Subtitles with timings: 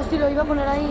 [0.00, 0.88] No, sí, lo iba a poner ahí.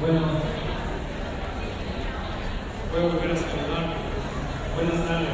[0.00, 0.20] Bueno,
[2.90, 3.94] voy a volver a saludar.
[4.74, 5.28] Buenas tardes.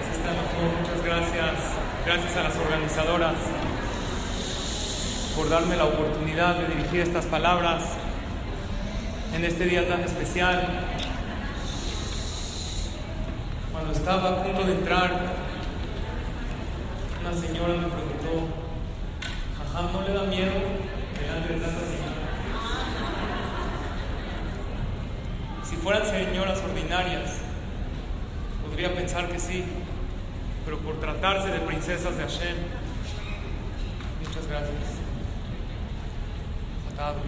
[0.00, 0.80] Así está, doctor.
[0.80, 1.76] Muchas gracias.
[2.06, 3.34] Gracias a las organizadoras
[5.36, 7.97] por darme la oportunidad de dirigir estas palabras
[9.38, 10.66] en este día tan especial.
[13.70, 15.12] Cuando estaba a punto de entrar,
[17.20, 18.48] una señora me preguntó,
[19.62, 20.54] ajá, ¿no le da miedo
[21.20, 22.18] delante de tanta señora?
[25.62, 27.36] Si fueran señoras ordinarias,
[28.66, 29.64] podría pensar que sí,
[30.64, 32.56] pero por tratarse de princesas de Hashem,
[34.20, 34.98] muchas gracias.
[36.90, 37.18] Fatado,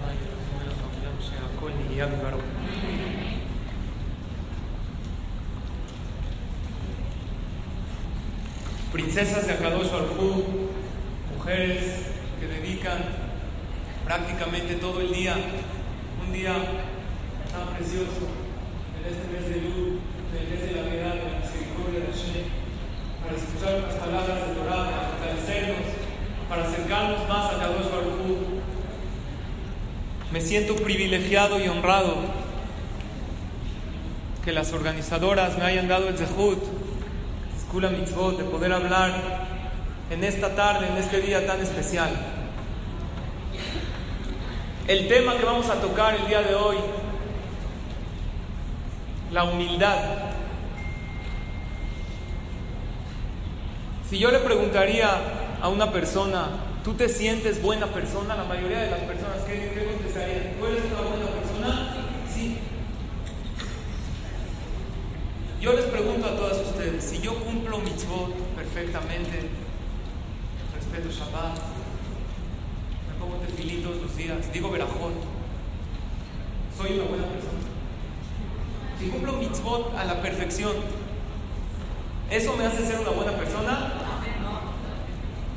[8.92, 10.44] Princesas de Akadosh Arjú,
[11.36, 12.06] mujeres
[12.40, 13.04] que dedican
[14.04, 15.36] prácticamente todo el día,
[16.26, 16.54] un día
[17.52, 18.39] tan precioso.
[30.50, 32.16] Siento privilegiado y honrado
[34.44, 36.58] que las organizadoras me hayan dado el zehut,
[37.60, 39.12] Skula Mitzvot, de poder hablar
[40.10, 42.10] en esta tarde, en este día tan especial.
[44.88, 46.78] El tema que vamos a tocar el día de hoy,
[49.30, 49.98] la humildad.
[54.08, 55.10] Si yo le preguntaría
[55.62, 56.48] a una persona,
[56.84, 58.34] ¿tú te sientes buena persona?
[58.36, 60.54] La mayoría de las personas, ¿qué, qué contestarían?
[60.58, 61.94] ¿Tú eres una buena persona?
[62.32, 62.58] Sí.
[65.60, 69.50] Yo les pregunto a todas ustedes, si yo cumplo mitzvot perfectamente,
[70.74, 71.58] respeto Shabbat,
[73.06, 75.12] me pongo tefilitos los días, digo verajot,
[76.74, 77.60] soy una buena persona.
[78.98, 80.72] Si cumplo mitzvot a la perfección,
[82.30, 83.92] ¿eso me hace ser una buena persona?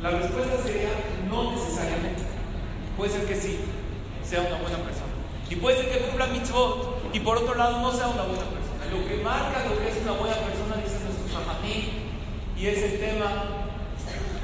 [0.01, 0.89] La respuesta sería
[1.29, 2.23] no necesariamente.
[2.97, 3.57] Puede ser que sí,
[4.21, 5.13] sea una buena persona.
[5.49, 8.62] Y puede ser que cumpla mitzvot y por otro lado no sea una buena persona.
[8.93, 11.89] Lo que marca lo que es una buena persona, dice nuestro Shahani,
[12.55, 13.27] y es el tema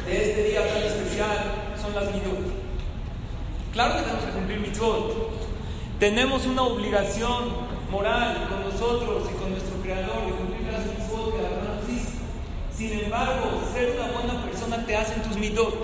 [0.06, 1.38] de este día tan especial,
[1.80, 2.50] son las midot.
[3.74, 5.30] Claro que tenemos que cumplir mitzvot.
[6.00, 11.44] Tenemos una obligación moral con nosotros y con nuestro Creador de cumplir las mitzvot que
[11.44, 11.70] la nos.
[12.76, 15.76] Sin embargo, ser una buena persona te hace en tus midot,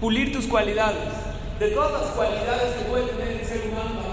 [0.00, 1.12] pulir tus cualidades.
[1.58, 4.05] De todas las cualidades que puede tener el ser humano,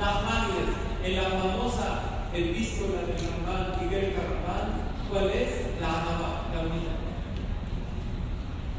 [0.00, 0.72] Nachmanides,
[1.04, 2.00] en la famosa
[2.32, 4.80] epístola del Ramban, Miguel Ramban,
[5.10, 5.78] ¿cuál es?
[5.78, 6.96] La Anaba, la humildad.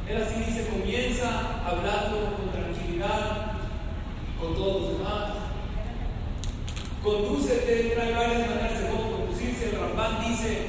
[0.10, 3.54] Él así dice, comienza hablando con tranquilidad
[4.40, 5.32] con todos los demás.
[7.04, 9.70] Condúcete, trae varias maneras de cómo conducirse.
[9.70, 10.68] El Ramban dice,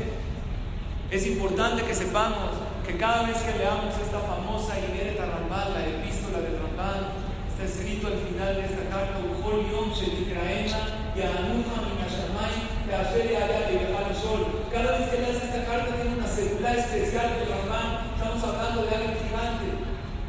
[1.10, 2.50] es importante que sepamos
[2.86, 7.21] que cada vez que leamos esta famosa Ineret Ramban, la epístola del Ramban,
[7.62, 12.54] está escrito al final de esta carta, Ujol Yom Shedikraena, Yahanuja Minashamay,
[12.86, 14.66] Teasher Yaya Sol.
[14.72, 18.18] Cada vez que leas esta carta tiene una seguridad especial del Ramban.
[18.18, 19.68] Estamos hablando de algo gigante,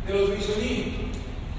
[0.05, 1.09] de los Rishonim.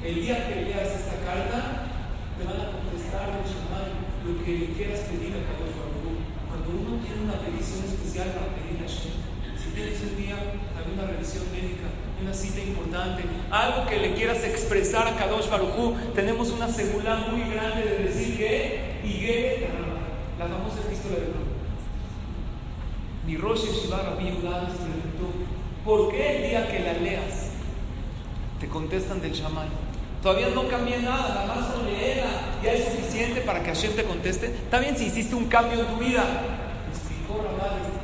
[0.04, 1.90] El día que leas esta carta,
[2.38, 3.90] te van a contestar el Shamay
[4.24, 8.54] lo que le quieras pedir a Kadosh Baruj Cuando uno tiene una petición especial para
[8.54, 9.16] pedir a Hashem,
[9.58, 10.38] si tienes un día
[10.78, 16.50] alguna revisión médica, una cita importante, algo que le quieras expresar a Kadosh Baruj tenemos
[16.50, 19.68] una seguridad muy grande de decir que Ige
[20.38, 21.44] la famosa epístola de Pablo.
[23.26, 25.26] Mi Rosh Yeshiva Rabbi preguntó,
[25.84, 27.50] ¿por qué el día que la leas
[28.60, 29.68] te contestan del Shaman?
[30.22, 32.30] Todavía no cambié nada, nada más con leerla
[32.62, 34.46] ya es suficiente para que Hashem te conteste.
[34.46, 36.24] Está bien si hiciste un cambio en tu vida.
[36.88, 37.44] Explicó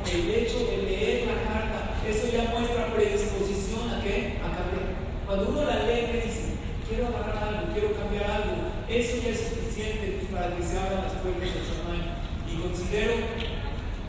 [0.05, 4.37] el hecho de leer la carta, eso ya muestra predisposición a qué?
[4.37, 4.85] A cambiar.
[5.25, 6.53] Cuando uno la lee y dice,
[6.87, 11.15] quiero agarrar algo, quiero cambiar algo, eso ya es suficiente para que se abran las
[11.23, 12.03] puertas del Shaman.
[12.43, 13.13] Y considero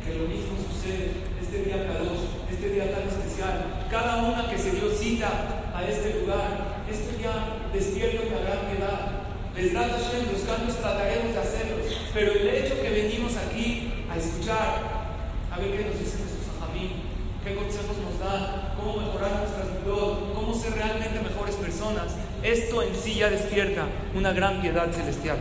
[0.03, 3.87] que lo mismo sucede este día Kadosh, este día tan especial.
[3.89, 8.99] Cada una que se dio cita a este lugar, esto ya despierta una gran piedad.
[9.55, 11.87] Les da Hashem, los cambios trataremos de hacerlos.
[12.13, 14.83] Pero el hecho que venimos aquí a escuchar,
[15.53, 17.07] a ver qué nos dicen nuestros ajamín,
[17.45, 22.95] qué consejos nos dan, cómo mejorar nuestras vidas, cómo ser realmente mejores personas, esto en
[22.95, 25.39] sí ya despierta una gran piedad celestial.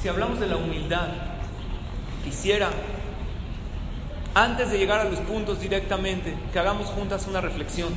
[0.00, 1.08] Si hablamos de la humildad,
[2.24, 2.70] quisiera,
[4.34, 7.92] antes de llegar a los puntos directamente, que hagamos juntas una reflexión.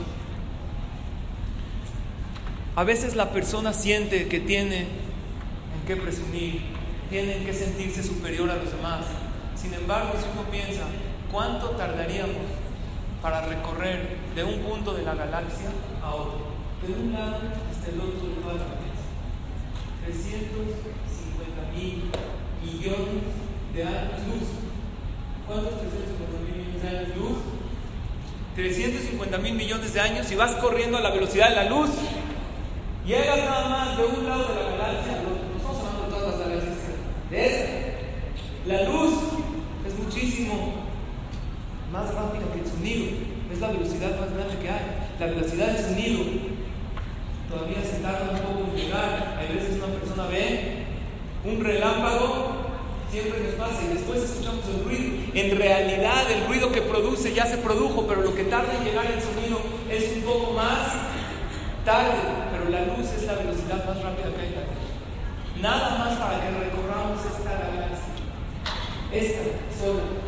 [2.76, 6.62] A veces la persona siente que tiene en qué presumir,
[7.10, 9.06] tiene en qué sentirse superior a los demás.
[9.56, 10.84] Sin embargo, si uno piensa,
[11.32, 12.65] ¿cuánto tardaríamos
[13.26, 15.72] para recorrer de un punto de la galaxia
[16.04, 16.46] a otro?
[16.86, 17.40] De un lado
[17.72, 19.02] hasta el otro de toda la galaxia.
[20.06, 22.04] 350 mil
[22.62, 23.26] millones
[23.74, 24.48] de años luz.
[25.48, 27.38] ¿Cuántos 350 mil millones de años luz?
[28.54, 31.90] 350 mil millones de años y vas corriendo a la velocidad de la luz.
[33.08, 35.24] Llegas nada más de un lado de la galaxia.
[35.26, 36.78] No estamos hablando de todas las galaxias,
[37.32, 37.72] de esta.
[38.68, 39.14] La luz
[39.84, 40.85] es muchísimo
[41.96, 43.06] más rápida que el sonido.
[43.52, 44.86] Es la velocidad más grande que hay.
[45.20, 46.24] La velocidad del sonido
[47.50, 49.40] todavía se tarda un poco en llegar.
[49.40, 50.84] Hay veces una persona ve
[51.46, 52.74] un relámpago,
[53.12, 55.24] siempre nos pasa, y después escuchamos el ruido.
[55.34, 59.06] En realidad el ruido que produce ya se produjo, pero lo que tarda en llegar
[59.06, 60.90] el sonido es un poco más
[61.86, 62.18] tarde,
[62.52, 65.70] pero la luz es la velocidad más rápida que hay en la.
[65.70, 68.12] Nada más para que recorramos esta galaxia.
[69.14, 69.42] Esta
[69.80, 70.25] son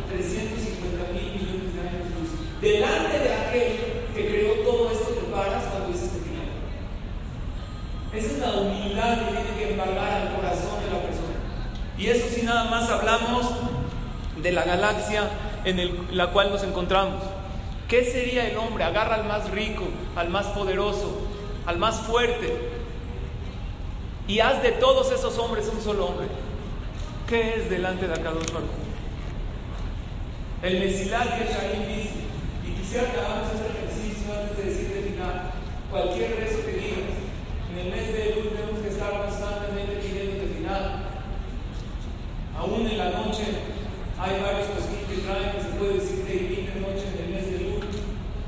[14.48, 15.28] de la galaxia
[15.66, 17.22] en la cual nos encontramos.
[17.86, 18.82] ¿Qué sería el hombre?
[18.84, 19.84] Agarra al más rico,
[20.16, 21.20] al más poderoso,
[21.66, 22.56] al más fuerte.
[24.26, 26.28] Y haz de todos esos hombres un solo hombre.
[27.28, 28.70] ¿Qué es delante de Akadosh Baruj
[30.62, 32.24] El Mesilat Yesharim dice,
[32.66, 35.50] y quisiera que hagamos este ejercicio antes de decirte final,
[35.90, 37.20] cualquier rezo que digas,
[37.70, 41.04] en el mes de Elul tenemos que estar constantemente pidiendo final.
[42.56, 43.44] Aún en la noche
[44.20, 47.46] hay varios cosquillos que traen que se puede decir que de noche en el mes
[47.46, 47.86] de Elul.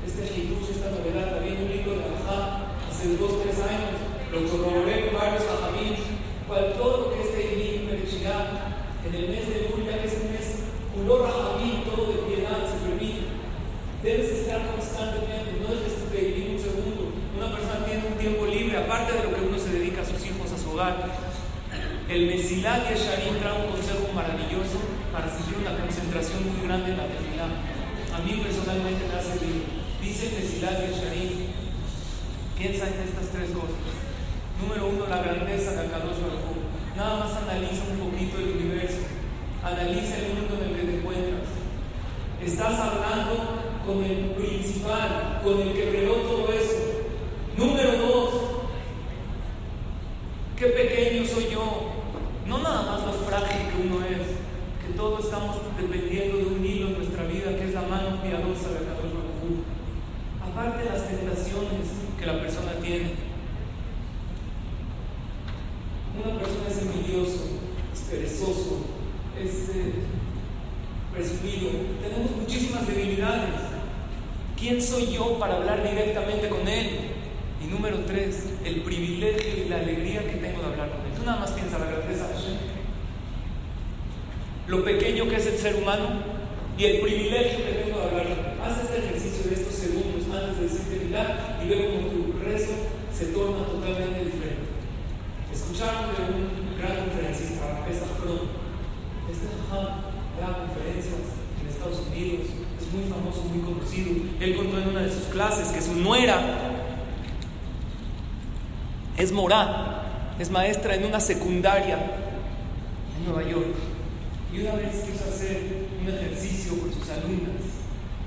[0.03, 4.03] Este Hidush, esta novedad, también un libro de Ajá, hace dos, tres años,
[4.35, 5.95] lo corroboré con varios ajamín,
[6.45, 8.75] cual todo lo que este Ilim Berechirá,
[9.07, 10.35] en el mes de Lul, ya que es un
[10.91, 13.31] Ulor Ajamín, todo de piedad se permite.
[14.03, 17.15] Debes estar constantemente, no es tu Ilim un segundo.
[17.37, 20.19] Una persona tiene un tiempo libre, aparte de lo que uno se dedica a sus
[20.25, 20.99] hijos, a su hogar.
[22.09, 24.83] El Mesilat y el Sharim trae un consejo maravilloso
[25.15, 27.47] para seguir una concentración muy grande en la tefilá.
[28.11, 29.63] A mí personalmente me hace bien.
[30.03, 31.31] Dice el Mesilat y el Sharim,
[32.57, 33.79] Piensa en estas tres cosas.
[34.59, 36.61] Número uno, la grandeza de Akadosh Baruj
[36.95, 39.10] Nada más analiza un poquito el universo.
[39.63, 41.47] Analiza el mundo en el que te encuentras.
[42.43, 46.81] Estás hablando con el principal, con el que creó todo eso.
[47.57, 48.33] Número dos,
[50.57, 51.91] qué pequeño soy yo.
[52.47, 54.27] No nada más lo frágil que uno es,
[54.85, 58.69] que todos estamos dependiendo de un hilo en nuestra vida, que es la mano piadosa
[58.69, 59.61] de Akadosh Baruj
[60.43, 61.87] Aparte de las tentaciones,
[62.19, 63.11] que la persona tiene.
[66.23, 67.45] Una persona es envidioso,
[67.93, 68.85] es perezoso,
[69.39, 69.93] es eh,
[71.13, 71.69] presumido.
[72.87, 73.55] Debilidades.
[74.57, 76.89] ¿Quién soy yo para hablar directamente con él?
[77.63, 81.13] Y número tres, el privilegio y la alegría que tengo de hablar con él.
[81.15, 82.27] Tú nada más piensas la grandeza.
[84.67, 86.07] Lo pequeño que es el ser humano
[86.77, 88.61] y el privilegio que tengo de hablar con él.
[88.63, 92.73] Haz este ejercicio de estos segundos antes de decirte mirar y ver cómo tu rezo
[93.13, 94.69] se torna totalmente diferente.
[95.51, 98.49] Escucharon de un gran conferencista, Pesach Pro.
[99.29, 100.01] Este jajam
[100.39, 104.11] da conferencias en Estados Unidos, es muy famoso, muy conocido.
[104.39, 106.39] Él contó en una de sus clases que su nuera
[109.17, 111.97] es morá, es maestra en una secundaria
[113.17, 113.75] en Nueva York.
[114.53, 117.71] Y una vez quiso hacer un ejercicio con sus alumnas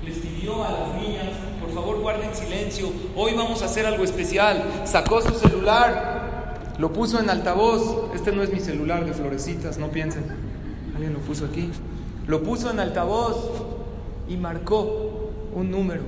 [0.05, 1.29] les pidió a las niñas,
[1.59, 4.63] por favor guarden silencio, hoy vamos a hacer algo especial.
[4.85, 8.13] Sacó su celular, lo puso en altavoz.
[8.13, 10.25] Este no es mi celular de florecitas, no piensen.
[10.93, 11.71] Alguien lo puso aquí.
[12.27, 13.64] Lo puso en altavoz
[14.27, 16.03] y marcó un número.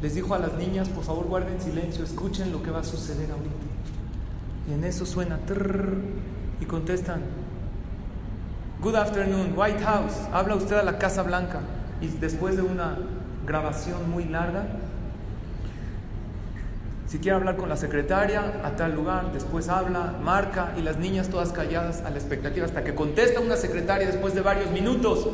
[0.00, 3.30] Les dijo a las niñas, por favor guarden silencio, escuchen lo que va a suceder
[3.30, 3.56] ahorita.
[4.68, 5.38] Y en eso suena
[6.60, 7.22] y contestan,
[8.80, 10.14] Good afternoon, White House.
[10.32, 11.60] Habla usted a la Casa Blanca
[12.00, 12.96] y después de una
[13.44, 14.66] grabación muy larga,
[17.08, 21.28] si quiere hablar con la secretaria a tal lugar, después habla, marca y las niñas
[21.28, 25.26] todas calladas a la expectativa hasta que contesta una secretaria después de varios minutos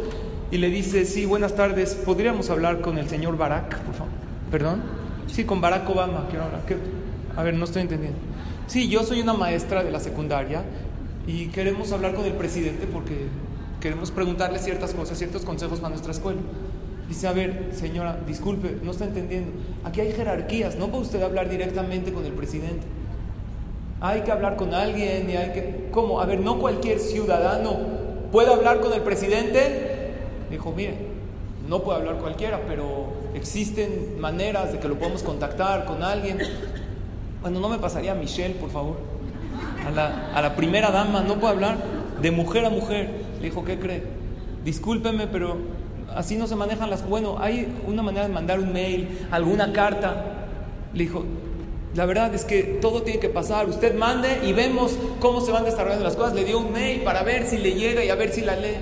[0.50, 4.12] y le dice, sí, buenas tardes, ¿podríamos hablar con el señor Barack, por favor?
[4.50, 4.82] ¿Perdón?
[5.26, 6.60] Sí, con Barack Obama quiero hablar.
[7.36, 8.18] A ver, no estoy entendiendo.
[8.66, 10.62] Sí, yo soy una maestra de la secundaria
[11.26, 13.26] y queremos hablar con el presidente porque
[13.80, 16.40] queremos preguntarle ciertas cosas, ciertos consejos para nuestra escuela.
[17.08, 19.52] Dice, a ver, señora, disculpe, no está entendiendo.
[19.84, 22.86] Aquí hay jerarquías, no puede usted hablar directamente con el presidente.
[24.00, 25.88] Hay que hablar con alguien y hay que...
[25.90, 26.20] ¿Cómo?
[26.20, 27.78] A ver, no cualquier ciudadano
[28.32, 29.93] puede hablar con el presidente.
[30.54, 30.94] Dijo, mire,
[31.68, 36.38] no puede hablar cualquiera, pero existen maneras de que lo podemos contactar con alguien.
[37.42, 38.98] Bueno, no me pasaría a Michelle, por favor.
[39.84, 41.78] A la, a la primera dama, no puede hablar
[42.22, 43.10] de mujer a mujer.
[43.40, 44.04] Le dijo, ¿qué cree?
[44.64, 45.56] Discúlpeme, pero
[46.14, 47.04] así no se manejan las...
[47.04, 50.46] Bueno, hay una manera de mandar un mail, alguna carta.
[50.92, 51.24] Le dijo,
[51.96, 53.68] la verdad es que todo tiene que pasar.
[53.68, 56.34] Usted mande y vemos cómo se van desarrollando las cosas.
[56.34, 58.76] Le dio un mail para ver si le llega y a ver si la lee.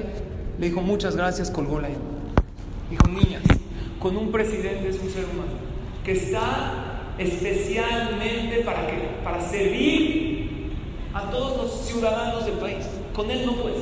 [0.62, 3.42] Le dijo, muchas gracias, colgó la Dijo, niñas,
[3.98, 5.58] con un presidente es un ser humano
[6.04, 8.92] que está especialmente para, que,
[9.24, 10.70] para servir
[11.12, 12.86] a todos los ciudadanos del país.
[13.12, 13.74] Con él no puede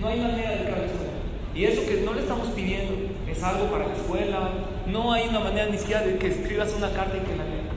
[0.00, 1.06] No hay manera de cabeza.
[1.54, 2.92] Y eso que no le estamos pidiendo
[3.30, 4.50] es algo para la escuela.
[4.88, 7.70] No hay una manera ni siquiera de que escribas una carta y que la lea.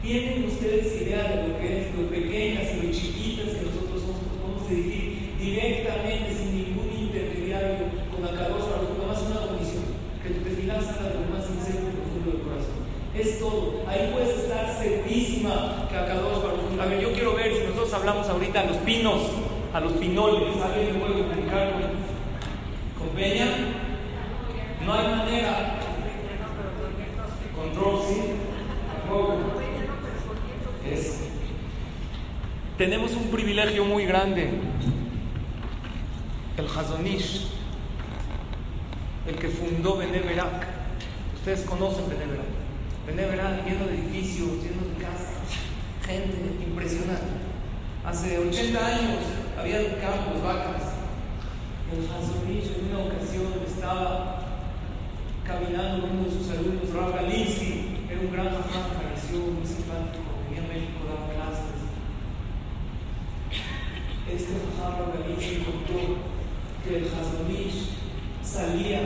[0.00, 4.20] ¿Tienen ustedes idea de lo que es lo pequeñas y lo chiquitas que nosotros somos?
[4.40, 9.84] Podemos dirigir directamente, sin ningún intermediario, con la carosa, nada más una condición:
[10.22, 12.82] que tu tefilá salga de lo más sincero y profundo del corazón.
[13.18, 13.82] Es todo.
[13.88, 16.44] Ahí puedes estar segurísima que dos
[16.80, 19.22] A ver, yo quiero ver si nosotros hablamos ahorita a los pinos,
[19.72, 20.54] a los pinoles.
[20.62, 21.72] ¿Alguien me puede comunicar
[22.98, 23.46] con Peña,
[24.84, 25.78] no hay manera.
[27.56, 28.22] Control, sí.
[30.90, 31.20] Es.
[32.76, 34.50] Tenemos un privilegio muy grande.
[36.58, 37.48] El Hazonish,
[39.26, 40.66] el que fundó Beneverak.
[41.36, 42.65] Ustedes conocen Beneverak.
[43.06, 45.46] Beneverak lleno de edificios, lleno de casas,
[46.04, 47.38] gente impresionante.
[48.04, 49.22] Hace 80 años
[49.56, 50.82] había campos, vacas.
[51.86, 54.42] El Hazonish en una ocasión estaba
[55.44, 60.64] caminando uno de sus alumnos, Rav Galinsky, era un gran jajam, pareció muy simpático, venía
[60.64, 61.78] a México a dar clases.
[64.26, 66.26] Este jajam Rav Galinsky contó
[66.82, 67.94] que el Hazonish
[68.42, 69.00] salía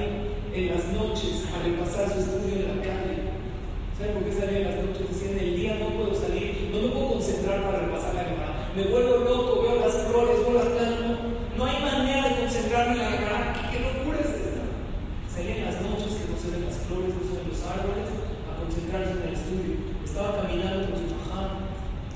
[0.54, 3.19] en las noches a repasar su estudio en la calle.
[4.00, 5.12] ¿Saben por qué salía en las noches?
[5.12, 8.72] Decía, en el día no puedo salir, no me puedo concentrar para repasar la Gemara.
[8.74, 11.20] Me vuelvo loco, veo las flores, veo las plantas,
[11.52, 13.68] no hay manera de concentrarme en la.
[13.68, 14.64] ¿Qué locura es esta?
[15.28, 18.08] Salía en las noches que no se ven las flores, no se ven los árboles,
[18.48, 19.74] a concentrarse en el estudio.
[20.00, 21.60] Estaba caminando con su majá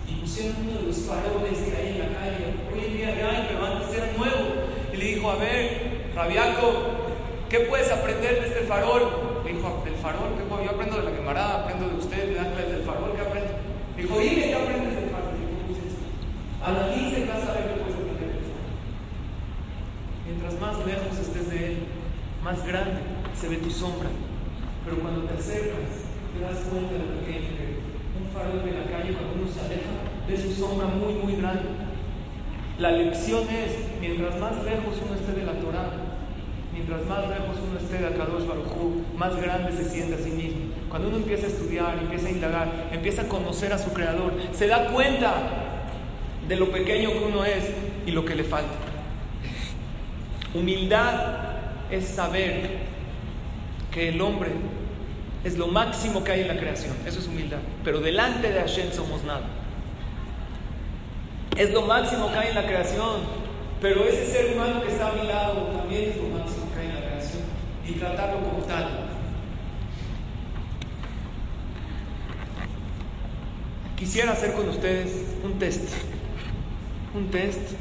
[0.08, 2.64] y pusieron uno de los faroles que hay en la calle.
[2.72, 4.72] Hoy en día ya hay, pero antes era nuevo.
[4.88, 7.04] Y le dijo, a ver, Rabiaco,
[7.52, 9.34] ¿qué puedes aprender de este farol?
[9.44, 10.32] Le dijo, ¿del farol?
[10.38, 10.64] ¿Qué puedo?
[10.64, 13.52] Yo aprendo de la Gemara, aprendo de usted, me dan clases del farol, ¿qué aprendo?
[13.96, 15.36] Le dijo, dime, ¿qué aprendes del farol?
[16.64, 18.00] Analice y vas a ver qué puedes
[20.24, 21.78] Mientras más lejos estés de Él,
[22.42, 23.00] más grande
[23.36, 24.08] se ve tu sombra.
[24.84, 27.84] Pero cuando te acercas, te das cuenta de lo pequeño que
[28.16, 29.92] un farol de la calle, cuando uno se aleja,
[30.26, 31.68] ve su sombra muy, muy grande.
[33.24, 35.92] Es, mientras más lejos uno esté de la Torah,
[36.74, 40.60] mientras más lejos uno esté de Akadosh Baruj más grande se siente a sí mismo.
[40.90, 44.66] Cuando uno empieza a estudiar, empieza a indagar, empieza a conocer a su Creador, se
[44.66, 45.32] da cuenta
[46.46, 47.64] de lo pequeño que uno es
[48.04, 48.74] y lo que le falta.
[50.52, 51.14] Humildad
[51.90, 52.78] es saber
[53.90, 54.50] que el hombre
[55.44, 56.94] es lo máximo que hay en la creación.
[57.06, 57.58] Eso es humildad.
[57.84, 59.63] Pero delante de Hashem somos nada.
[61.56, 63.20] Es lo máximo que hay en la creación.
[63.80, 66.86] Pero ese ser humano que está a mi lado también es lo máximo que hay
[66.86, 67.42] en la creación.
[67.86, 68.88] Y tratarlo como tal.
[73.96, 75.12] Quisiera hacer con ustedes
[75.44, 75.90] un test.
[77.14, 77.72] Un test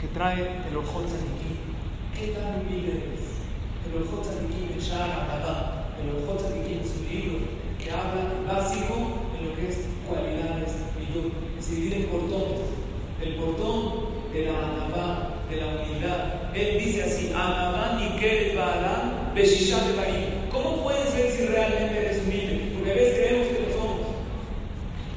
[0.00, 1.06] que trae el Ojot
[2.18, 3.86] ¿Qué tan humilde es?
[3.86, 7.38] El Ojot Tzadikim de Shara el Ojot Tzadikim es un libro
[7.78, 8.94] que habla básico
[9.32, 12.60] de lo que es cualidades y se divide en portones.
[13.22, 16.54] El portón de la Anabá, de la humildad.
[16.54, 22.22] Él dice así: Anabá ni Keret Baalá, Beshisha de ¿Cómo puedes ver si realmente eres
[22.22, 22.72] humilde?
[22.74, 24.00] Porque a veces creemos que lo somos.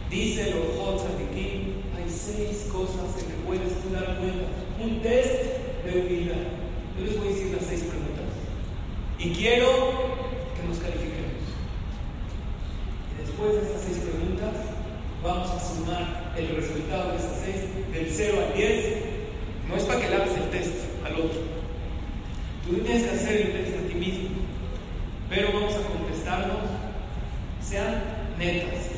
[0.09, 4.45] Dice el Ojot hay seis cosas en que puedes tú dar cuenta.
[4.81, 5.43] Un test
[5.83, 6.45] de humildad.
[6.97, 8.31] Yo les voy a decir las seis preguntas.
[9.17, 9.67] Y quiero
[10.55, 11.43] que nos califiquemos.
[13.11, 14.74] Y después de estas seis preguntas,
[15.35, 17.55] vamos a sumar el resultado de esas 6
[17.93, 18.95] del 0 al 10.
[19.67, 20.73] No es para que laves el test
[21.05, 21.41] al otro.
[22.65, 24.29] Tú tienes que hacer el test a ti mismo.
[25.29, 26.57] Pero vamos a contestarnos,
[27.61, 28.03] sean
[28.37, 28.91] netas.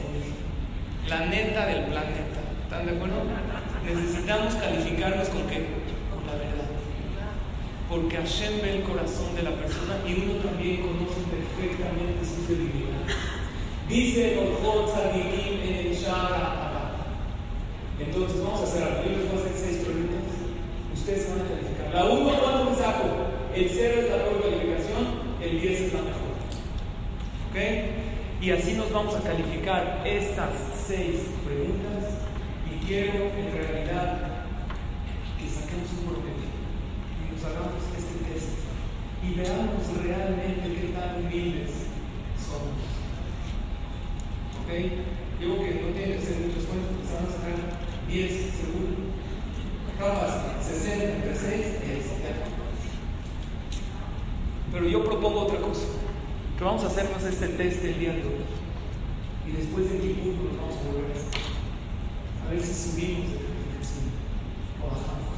[1.08, 2.42] La neta del planeta.
[2.64, 3.24] ¿Están de acuerdo?
[3.86, 5.66] Necesitamos calificarnos con qué?
[6.12, 6.68] Con la verdad.
[7.90, 13.37] Porque Hashem ve el corazón de la persona y uno también conoce perfectamente sus debilidades.
[13.90, 15.96] Dice Orjot Tzadikim en el
[18.00, 19.04] Entonces vamos a hacer algo.
[19.04, 20.28] Yo les voy a hacer seis preguntas.
[20.94, 21.94] Ustedes van a calificar.
[21.94, 23.06] La 1, ¿cuánto me saco?
[23.56, 25.04] El 0 es la peor calificación,
[25.42, 26.36] el 10 es la mejor.
[27.48, 27.58] ¿Ok?
[28.42, 30.52] Y así nos vamos a calificar estas
[30.86, 32.28] seis preguntas
[32.70, 34.46] y quiero en realidad
[35.40, 36.52] que saquemos un promedio
[37.18, 38.50] y nos hagamos este test
[39.24, 41.72] y veamos realmente qué tan humildes
[42.38, 42.87] somos.
[44.68, 44.74] ¿Ok?
[45.40, 49.16] Digo que no tiene que ser muchos cuentos, se van a sacar 10 seguro.
[49.98, 52.06] Capaz, 60 entre 6, 10.
[54.74, 55.88] Pero yo propongo otra cosa
[56.58, 58.44] que vamos a hacernos este test el día de hoy.
[59.48, 61.42] Y después de Kipur nos vamos a volver a hacer.
[62.44, 64.12] A ver si subimos de calificación
[64.84, 65.32] o bajamos.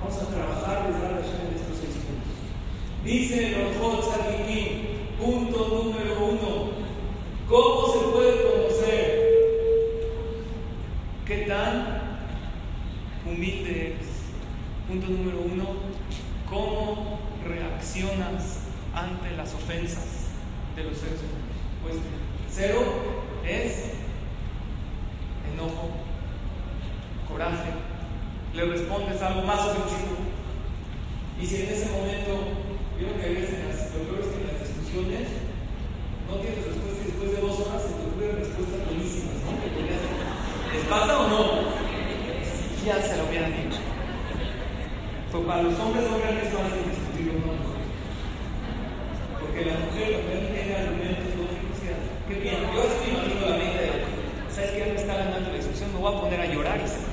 [0.00, 2.40] Vamos a trabajar desde ahora en estos seis puntos.
[3.04, 6.73] Dice los Tzadikim, punto número uno.
[7.48, 9.34] ¿Cómo se puede conocer
[11.26, 12.18] qué tan
[13.26, 14.08] humilde eres?
[14.88, 15.94] Punto número uno.
[16.48, 18.60] ¿Cómo reaccionas
[18.94, 20.28] ante las ofensas
[20.76, 21.56] de los seres humanos.
[21.82, 21.96] Pues
[22.50, 22.80] cero
[23.46, 23.92] es
[25.52, 25.90] enojo,
[27.28, 27.70] coraje,
[28.54, 30.16] le respondes algo más ofensivo.
[31.40, 32.32] Y si en ese momento,
[32.98, 35.43] yo creo que a veces lo peor es en las discusiones
[36.34, 39.52] no tienes respuesta y después de dos horas se te ocurren respuestas buenísimas, ¿no?
[40.74, 41.42] ¿Les pasa o no?
[42.84, 43.78] Ya se lo hubieran dicho.
[45.30, 47.74] Fue para los hombres no crean que es fácil con
[49.40, 51.78] porque la mujer también tiene argumentos lógicos
[52.28, 53.90] qué bien, yo estoy imagino la mente de
[54.50, 54.84] ¿sabes qué?
[54.86, 57.04] Me está ganando la discusión, me voy a poner a llorar y se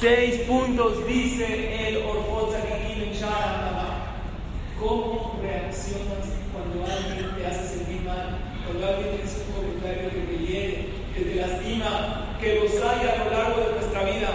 [0.00, 1.98] Seis puntos dice el
[4.80, 8.38] ¿Cómo reaccionas cuando alguien te hace sentir mal?
[8.66, 13.24] Cuando alguien dice un comentario que te hiere, que te lastima, que los hay a
[13.24, 14.28] lo largo de nuestra vida.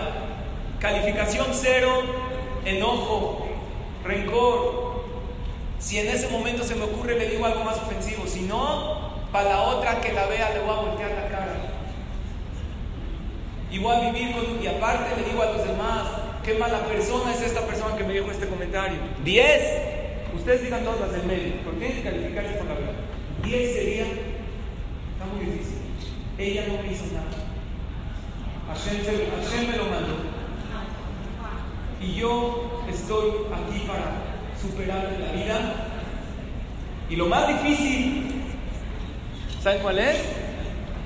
[0.79, 2.03] Calificación cero,
[2.63, 3.47] enojo,
[4.03, 5.03] rencor.
[5.79, 8.27] Si en ese momento se me ocurre, le digo algo más ofensivo.
[8.27, 11.55] Si no, para la otra que la vea, le voy a voltear la cara.
[13.71, 14.63] Y voy a vivir con.
[14.63, 16.07] Y aparte le digo a los demás,
[16.45, 18.99] qué mala persona es esta persona que me dijo este comentario.
[19.23, 19.61] 10.
[20.35, 22.93] Ustedes digan todas las del medio, porque tienen que calificarse con la verdad.
[23.43, 24.03] 10 sería.
[24.03, 25.79] Está muy difícil.
[26.37, 27.25] Ella no me hizo nada.
[28.67, 30.15] Hashem me lo mandó.
[31.99, 34.11] Y yo estoy aquí para
[34.61, 35.73] superar la vida.
[37.09, 38.43] Y lo más difícil,
[39.63, 40.17] ¿saben cuál es?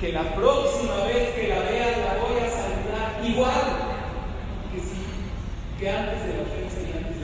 [0.02, 3.79] Que la próxima vez que la vea la voy a saludar igual
[5.80, 7.18] que antes de la ofensa y antes.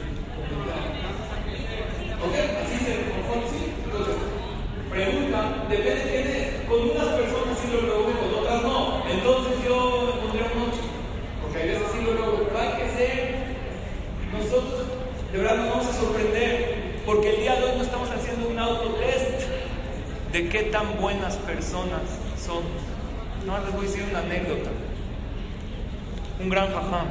[2.24, 2.36] ¿Ok?
[2.64, 3.62] Así se conforma, ¿sí?
[3.84, 4.16] Entonces,
[4.90, 5.40] pregunta,
[5.70, 6.48] depende de quién es.
[6.70, 9.04] Con unas personas sí lo logro, con otras no.
[9.12, 9.76] Entonces yo
[10.08, 10.82] me pondría un 8.
[11.42, 12.48] Porque a veces sí lo logro.
[12.48, 13.36] Pero hay que ser
[14.32, 14.86] nosotros
[15.36, 18.58] de verdad nos vamos a sorprender porque el día de hoy no estamos haciendo un
[18.58, 19.42] autotest
[20.32, 22.02] de qué tan buenas personas
[22.42, 22.64] son.
[23.46, 24.70] No les voy a decir una anécdota.
[26.40, 27.08] Un gran jajam,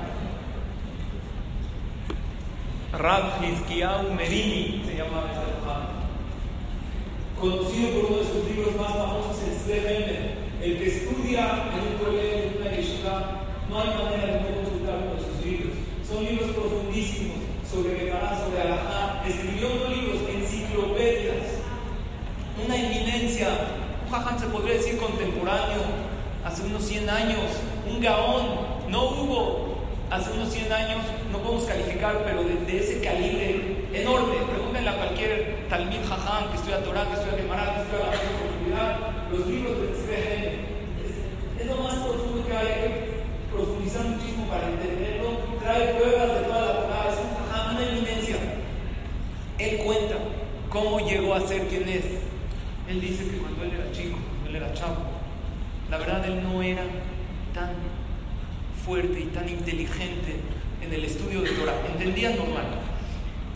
[2.98, 5.54] Rab Hizkiyahu Merini se llamaba este
[7.40, 11.98] conocido por uno de sus libros más famosos, el Sle el que estudia en un
[12.02, 16.24] colegio, en una yeshiva, no hay manera de no consultar uno de sus libros son
[16.24, 19.22] libros profundísimos sobre Gemara, sobre Alajá.
[19.26, 21.59] Escribió unos libros, enciclopedias.
[22.64, 23.48] Una eminencia,
[24.04, 25.83] un jajam se podría decir contemporáneo,
[26.44, 27.50] hace unos 100 años.
[27.90, 28.46] Un gaón,
[28.88, 29.63] no hubo
[30.14, 34.37] hace unos 100 años, no podemos calificar, pero de, ese calibre enorme.
[34.48, 38.90] Pregúntenle a cualquier Talmid Jajam que estudia Torah, que estudia Gemara, que estudia la profundidad,
[39.33, 40.55] los libros de Tzvehem.
[41.03, 46.29] Es, es lo más profundo que hay, hay que profundizar muchísimo para entenderlo trae pruebas
[46.29, 48.37] de toda la Torah, es un una eminencia.
[49.59, 50.14] Él cuenta
[50.68, 52.05] cómo llegó a ser quien es.
[52.88, 54.96] Él dice que cuando él era chico, él era chavo,
[55.90, 56.83] la verdad él no era
[58.85, 60.37] fuerte y tan inteligente
[60.83, 62.66] en el estudio de Torah, entendía normal.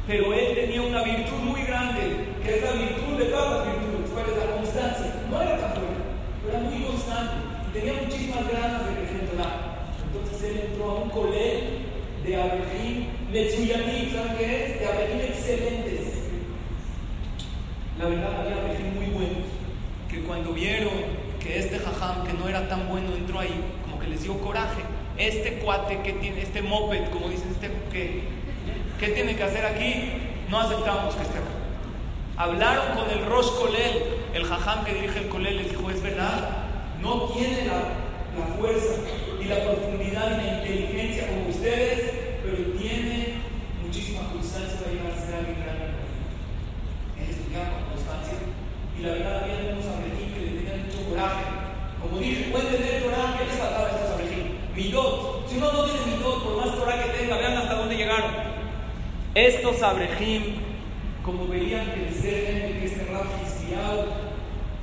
[0.07, 2.01] Pero él tenía una virtud muy grande,
[2.43, 5.14] que es la virtud de todas las virtudes, cuál es la constancia.
[5.31, 6.01] No era tan fuerte,
[6.43, 7.35] pero era muy constante
[7.69, 9.19] y tenía muchísimas ganas de crecer.
[10.09, 11.69] Entonces él entró a un colegio
[12.25, 14.81] de Abejim Metsuyanim, ¿saben qué es?
[14.81, 16.01] De Abejim excelentes.
[17.99, 19.45] La verdad, había Abrejim muy buenos,
[20.11, 20.93] que cuando vieron
[21.38, 24.88] que este jajam, que no era tan bueno, entró ahí, como que les dio coraje.
[25.18, 28.22] Este cuate que tiene, este moped, como dicen, este, que,
[29.00, 30.12] ¿qué tiene que hacer aquí?
[30.48, 31.38] No aceptamos que esté.
[32.37, 36.68] Hablaron con el Rosh Kolel, el jajam que dirige el Kolel, les dijo, es verdad,
[37.02, 38.07] no tiene la,
[38.57, 38.94] fuerza
[39.40, 42.12] y la profundidad y la inteligencia como ustedes,
[42.44, 43.42] pero tiene
[43.85, 45.87] muchísima constancia para llegar a ser alguien grande.
[47.18, 48.38] Él estudiaba con constancia
[48.96, 51.44] y la verdad había unos abrejín que le tenían mucho coraje.
[52.00, 53.38] Como dije, pueden tener coraje,
[54.79, 58.31] Midot, si uno no tiene midot, por más coraje que tenga, vean hasta dónde llegaron.
[59.35, 60.69] Estos abrejim
[61.29, 63.29] como veían crecer gente que este rato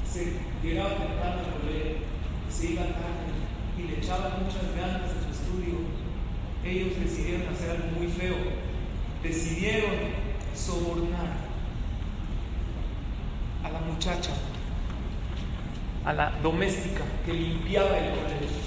[0.06, 1.98] se llegaba temprano a volver,
[2.52, 3.34] se iba tarde
[3.80, 5.80] y le echaban muchas ganas a su estudio,
[6.64, 8.36] ellos decidieron hacer algo muy feo.
[9.24, 9.92] Decidieron
[10.54, 11.34] sobornar
[13.64, 14.34] a la muchacha,
[16.06, 18.66] a la doméstica que limpiaba el colegio.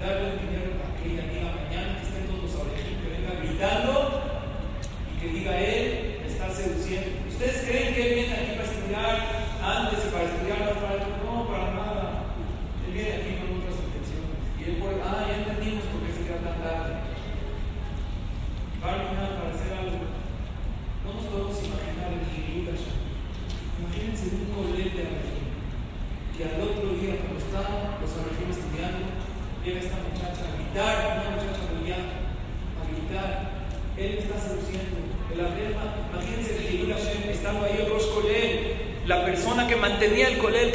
[0.00, 4.32] Darle un dinero para que ella diga mañana que estén todos los que venga gritando
[5.22, 7.30] que diga él me está seduciendo.
[7.30, 9.14] ¿Ustedes creen que él viene aquí para estudiar
[9.62, 12.34] antes y para estudiar más para No, para nada.
[12.82, 14.42] Él viene aquí con otras intenciones.
[14.58, 17.06] Y él puede, ah, ya entendimos por qué se queda tan tarde.
[18.82, 20.10] Va a para hacer algo.
[21.06, 22.90] No nos podemos imaginar el Gilulash.
[23.78, 25.38] Imagínense un colete aquí.
[26.34, 29.06] Que al otro día, cuando están los argentinos estudiando,
[29.62, 32.14] llega esta muchacha a gritar, una muchacha brillante,
[32.74, 33.30] a gritar.
[33.94, 35.12] Él está seduciendo
[36.12, 40.72] imagínense que Hilul Hashem, estando ahí el Rosh Kolel, la persona que mantenía el Kolel,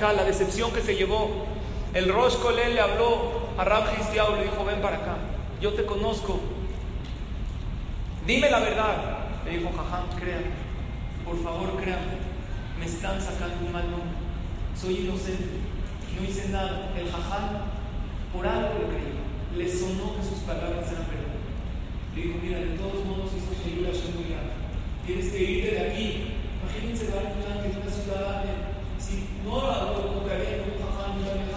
[0.00, 1.46] la decepción que se llevó.
[1.92, 5.16] El Rosh Kolel le habló a Rab Histiao, le dijo, ven para acá,
[5.60, 6.40] yo te conozco,
[8.26, 9.18] dime la verdad.
[9.44, 10.50] Le dijo, jajam, créanme,
[11.24, 12.16] por favor créanme,
[12.78, 14.16] me están sacando un mal nombre,
[14.80, 15.60] soy inocente,
[16.16, 16.92] no hice nada.
[16.96, 17.58] El jajam,
[18.32, 19.20] por algo le creyó,
[19.56, 21.40] le sonó que sus palabras eran verdad.
[22.14, 24.54] Le dijo, mira, de todos modos hizo Sheyul Hashem muy grande.
[25.06, 26.34] Tienes que irte de aquí.
[26.62, 28.44] Imagínense dar un plan de una ciudad,
[28.98, 31.12] si no la tocaría con un jajam,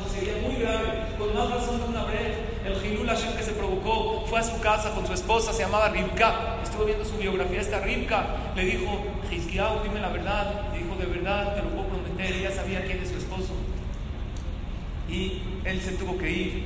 [0.10, 1.13] sería muy grave.
[1.19, 4.60] Con más razón de una vez, el Sheyul Hashem que se provocó fue a su
[4.62, 6.60] casa con su esposa, se llamaba Rivka.
[6.62, 8.26] Estuvo viendo su biografía, esta Rivka.
[8.56, 10.72] Le dijo, Hizkiyahu, dime la verdad.
[10.72, 12.36] Le dijo, de verdad, te lo puedo prometer.
[12.36, 13.54] Ella sabía quién es su esposo.
[15.10, 16.64] Y él se tuvo que ir.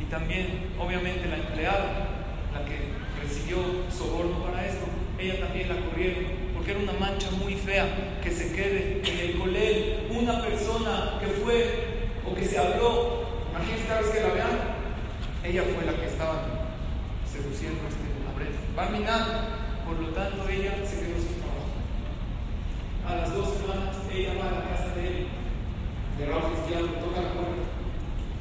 [0.00, 2.06] Y también, obviamente, la empleada
[2.54, 2.78] la que
[3.20, 3.58] recibió
[3.90, 4.86] soborno para esto,
[5.18, 9.38] ella también la corrieron, porque era una mancha muy fea que se quede en el
[9.38, 14.58] colel una persona que fue o que se habló, imagínense que la vean,
[15.44, 16.44] ella fue la que estaba
[17.30, 18.08] seduciendo a este
[18.78, 19.26] Barminan,
[19.84, 21.66] por lo tanto ella se quedó sin trabajo.
[23.08, 25.26] A las dos semanas ella va a la casa de él,
[26.16, 27.66] de Raúl Cristiano, toca la puerta,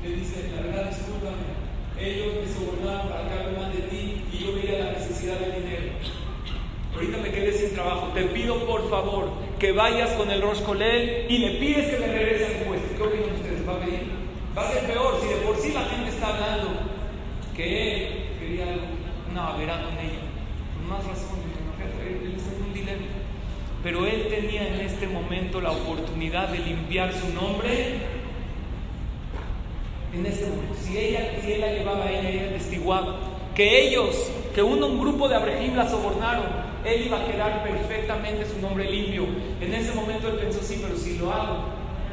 [0.04, 1.58] le dice, la verdad, discúlpame,
[2.00, 5.60] ellos me sobornaron para que hable más de ti y yo veía la necesidad de
[5.60, 5.94] dinero.
[6.94, 8.12] Ahorita me quedé sin trabajo.
[8.14, 12.14] Te pido por favor que vayas con el Rosh Kolel y le pides que me
[12.14, 12.96] regrese el puesto.
[12.96, 13.68] ¿Qué opinan ustedes?
[13.68, 14.12] ¿Va a pedir?
[14.56, 16.70] Va a ser peor si de por sí la gente está hablando
[17.56, 18.66] que él quería
[19.32, 20.17] una verano con ella.
[20.88, 21.40] Más razón,
[22.02, 23.06] él está en un dilema.
[23.84, 27.98] Pero él tenía en este momento la oportunidad de limpiar su nombre
[30.14, 30.76] en este momento.
[30.82, 33.20] Si, ella, si él la llevaba a ella, ella testiguaba
[33.58, 34.16] que ellos,
[34.54, 36.46] que uno, un grupo de abrejim la sobornaron,
[36.86, 39.26] él iba a quedar perfectamente su nombre limpio.
[39.60, 41.66] En ese momento él pensó, sí, pero si lo hago,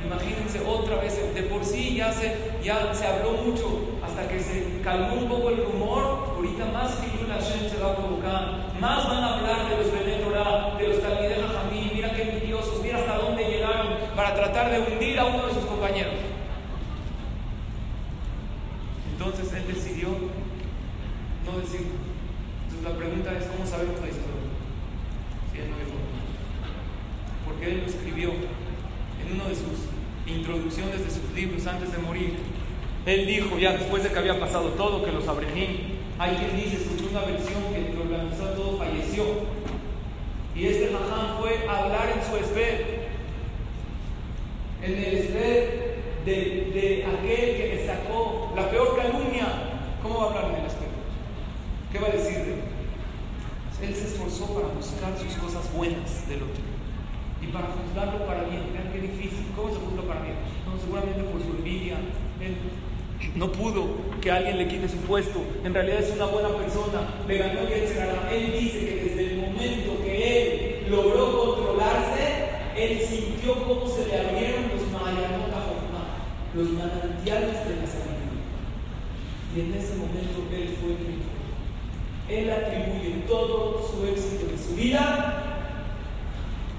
[0.04, 4.80] imagínense otra vez, de por sí ya se, ya se habló mucho, hasta que se
[4.82, 9.24] calmó un poco el rumor, ahorita más la Hashem se va a provocar, más van
[9.24, 13.42] a hablar de los Benetorah, de los Talmideh Jamín, mira qué envidiosos, mira hasta dónde
[13.44, 16.12] llegaron para tratar de hundir a uno de sus compañeros.
[19.10, 21.96] Entonces él decidió no decirlo.
[22.68, 24.52] Entonces la pregunta es, ¿cómo sabemos la historia?
[25.50, 25.96] Si él no dijo
[27.46, 29.88] Porque él lo escribió en una de sus
[30.26, 32.36] introducciones de sus libros antes de morir.
[33.06, 36.76] Él dijo, ya después de que había pasado todo, que los abrejín, hay quien dice,
[36.76, 37.93] escuchó una versión que
[38.30, 39.24] todo, falleció.
[40.54, 42.78] Y este jaján fue a hablar en su esfera,
[44.82, 45.84] en el esfera
[46.24, 49.46] de, de, aquel que le sacó la peor calumnia,
[50.02, 50.74] ¿cómo va a hablar de las
[51.92, 53.94] ¿Qué va a decir de él?
[53.94, 56.62] Se esforzó para buscar sus cosas buenas del otro
[57.42, 58.72] y para juzgarlo para bien.
[58.72, 59.46] Vean qué difícil.
[59.54, 60.36] ¿Cómo se juzga para bien?
[60.64, 61.98] No, seguramente por su envidia.
[63.34, 63.86] No pudo
[64.20, 65.40] que alguien le quite su puesto.
[65.64, 67.24] En realidad es una buena persona.
[67.26, 72.22] Le ganó el Él dice que desde el momento que él logró controlarse,
[72.76, 74.84] él sintió cómo se le abrieron los
[76.54, 78.46] los manantiales de la sabiduría.
[79.54, 82.36] Y en ese momento él fue fue.
[82.36, 85.60] Él atribuye todo su éxito de su vida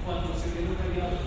[0.04, 1.18] cuando se quedó callado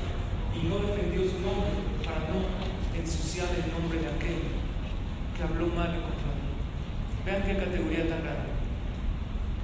[0.56, 1.72] y no defendió su nombre
[2.04, 4.69] para no ensuciar el nombre de aquel
[5.40, 6.52] que habló mal contra mí.
[7.26, 8.52] Vean qué categoría tan grande.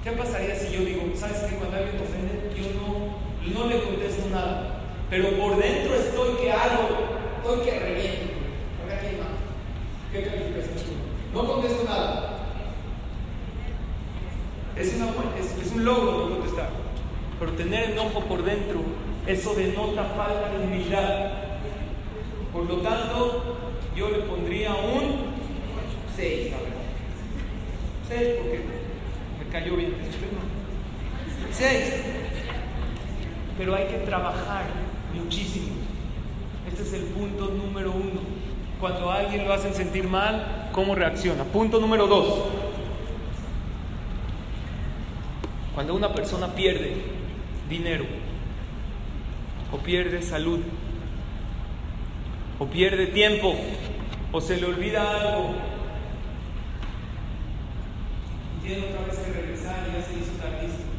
[0.03, 3.83] ¿Qué pasaría si yo digo, sabes que cuando alguien te ofende, yo no, no le
[3.83, 6.87] contesto nada, pero por dentro estoy que hago,
[7.37, 8.35] estoy que reviento?
[10.11, 10.95] ¿Qué calificación
[11.33, 12.31] No contesto nada.
[14.77, 16.69] Es, es, un logro no contestar.
[17.37, 18.79] Pero tener enojo por dentro,
[19.27, 21.31] eso denota falta de humildad.
[22.53, 23.57] Por lo tanto,
[23.93, 25.24] yo le pondría un
[26.15, 26.53] 6,
[28.09, 28.61] 6 porque
[29.39, 29.93] me cayó bien.
[31.51, 31.93] 6.
[33.57, 34.65] Pero hay que trabajar
[35.13, 35.73] muchísimo.
[36.67, 38.45] Este es el punto número uno
[38.79, 41.43] cuando a alguien lo hacen sentir mal, ¿cómo reacciona?
[41.45, 42.43] Punto número dos.
[45.73, 46.95] Cuando una persona pierde
[47.69, 48.05] dinero,
[49.71, 50.59] o pierde salud,
[52.59, 53.55] o pierde tiempo,
[54.31, 55.55] o se le olvida algo,
[58.65, 60.91] tiene otra vez que regresar y ya se hizo tardísimo.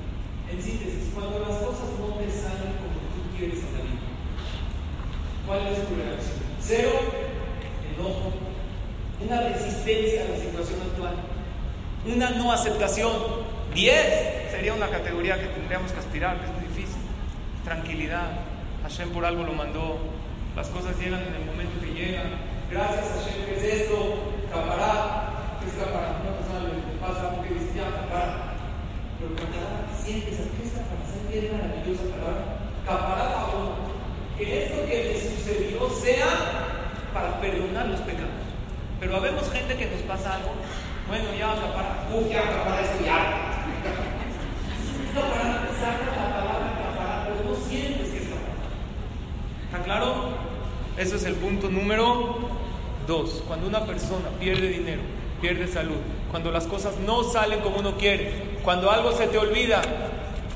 [0.46, 4.06] En síntesis, cuando las cosas no te salen como tú quieres en la vida,
[5.46, 6.38] ¿cuál es tu reacción?
[6.62, 6.92] Cero
[7.90, 8.32] enojo,
[9.20, 11.14] una resistencia a la situación actual,
[12.06, 13.12] una no aceptación.
[13.74, 17.02] 10 sería una categoría que tendríamos que aspirar, que es muy difícil.
[17.64, 18.30] Tranquilidad.
[18.82, 19.98] Hashem por algo lo mandó.
[20.54, 22.30] Las cosas llegan en el momento que llegan.
[22.70, 24.32] Gracias Hashem, ¿qué es esto?
[24.50, 25.58] Capará.
[25.60, 26.22] ¿Qué es capará?
[26.22, 28.54] Una persona le pasa porque dice, ya, capará.
[29.18, 29.34] Pero
[30.06, 31.02] capará, sientes, ¿qué es capará?
[31.06, 32.42] ¿Sabes qué es maravillosa palabra?
[32.86, 33.46] Capará,
[34.38, 36.26] que esto que le sucedió sea
[37.12, 38.30] para perdonar los pecados.
[39.00, 40.52] Pero habemos gente que nos pasa algo,
[41.08, 43.18] bueno, ya acapara, uff, ya acapara esto, ya.
[45.04, 48.24] Es para saca la palabra pero no sientes que es.
[49.66, 50.36] ¿Está claro?
[50.98, 52.50] Eso es el punto número
[53.06, 53.42] dos.
[53.46, 55.02] Cuando una persona pierde dinero,
[55.40, 59.82] pierde salud, cuando las cosas no salen como uno quiere, cuando algo se te olvida,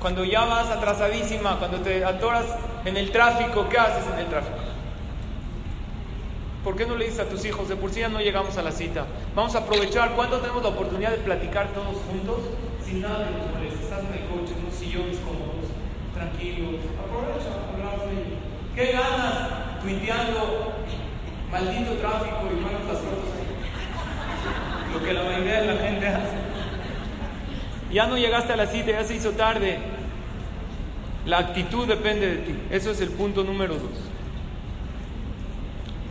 [0.01, 2.47] cuando ya vas atrasadísima, cuando te atoras
[2.85, 4.57] en el tráfico, ¿qué haces en el tráfico?
[6.65, 8.63] ¿Por qué no le dices a tus hijos, de por sí ya no llegamos a
[8.63, 9.07] la cita?
[9.35, 12.39] Vamos a aprovechar, ¿cuándo tenemos la oportunidad de platicar todos juntos?
[12.85, 13.85] Sin nada que nos moleste.
[13.85, 15.73] Estás en el coche, en unos sillones cómodos,
[16.13, 16.81] tranquilos.
[17.01, 17.49] Aprovecha,
[18.05, 18.37] ahí.
[18.75, 20.75] ¿Qué ganas tuiteando?
[21.51, 23.30] Maldito tráfico y manos las fotos.
[24.92, 26.37] Lo que la mayoría de la gente hace.
[27.92, 29.79] Ya no llegaste a la cita, ya se hizo tarde.
[31.26, 32.55] La actitud depende de ti.
[32.70, 33.90] Eso es el punto número dos.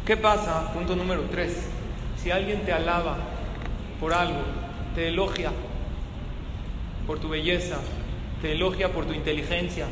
[0.06, 0.74] ¿Qué pasa?
[0.74, 1.68] Punto número tres.
[2.18, 3.18] Si alguien te alaba
[4.00, 4.42] por algo,
[4.96, 5.52] te elogia
[7.08, 7.78] por tu belleza,
[8.42, 9.88] te elogia por tu inteligencia,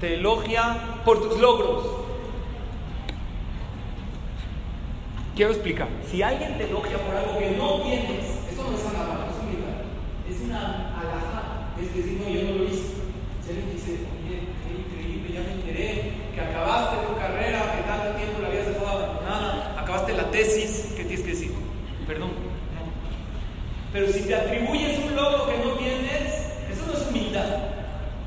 [0.00, 2.07] te elogia por tus logros.
[5.38, 5.86] Quiero explicar.
[6.10, 9.86] Si alguien te elogia por algo que no tienes, eso no es alabar, es humildad.
[10.28, 11.70] Es una alhaja.
[11.80, 12.98] Es decir, no, yo no lo hice.
[13.46, 18.18] Si alguien dice, oye, qué increíble, ya me enteré que acabaste tu carrera, que tanto
[18.18, 18.66] tiempo la habías
[19.78, 21.52] acabaste la tesis, ¿qué tienes que decir?
[22.04, 22.30] Perdón.
[23.92, 26.34] Pero si te atribuyes un logro que no tienes,
[26.68, 27.46] eso no es humildad,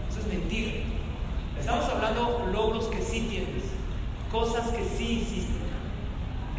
[0.09, 0.71] eso es mentira.
[1.59, 3.65] Estamos hablando logros que sí tienes,
[4.31, 5.60] cosas que sí hiciste.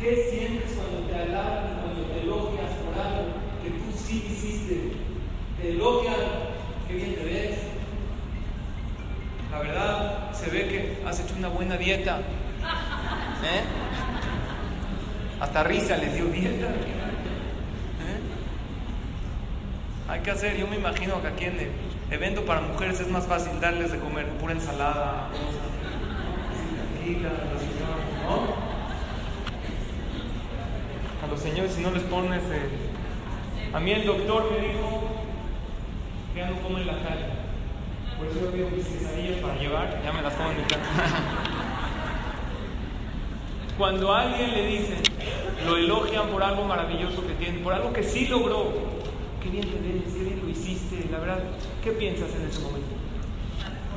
[0.03, 3.23] ¿Qué sientes cuando te alaban y cuando te elogias por algo
[3.62, 4.95] que tú sí hiciste?
[5.61, 6.17] Te elogian,
[6.88, 7.59] qué bien te ves.
[9.53, 12.19] La verdad, se ve que has hecho una buena dieta.
[12.19, 13.62] ¿Eh?
[15.41, 16.67] Hasta risa les dio dieta.
[16.67, 18.19] ¿Eh?
[20.09, 21.71] Hay que hacer, yo me imagino que aquí en el
[22.11, 25.29] evento para mujeres es más fácil darles de comer pura ensalada,
[28.29, 28.72] A
[31.33, 32.42] los señores, si no les pones.
[33.73, 35.03] A mí el doctor me dijo
[36.35, 37.25] que ya no comen la calle.
[38.18, 40.85] Por eso yo pido mis quesadillas para llevar, ya me las como en mi casa.
[43.79, 45.03] Cuando a alguien le dicen,
[45.66, 48.71] lo elogian por algo maravilloso que tiene, por algo que sí logró,
[49.42, 51.38] qué bien te ves, qué bien lo hiciste, la verdad,
[51.83, 52.95] ¿qué piensas en ese momento?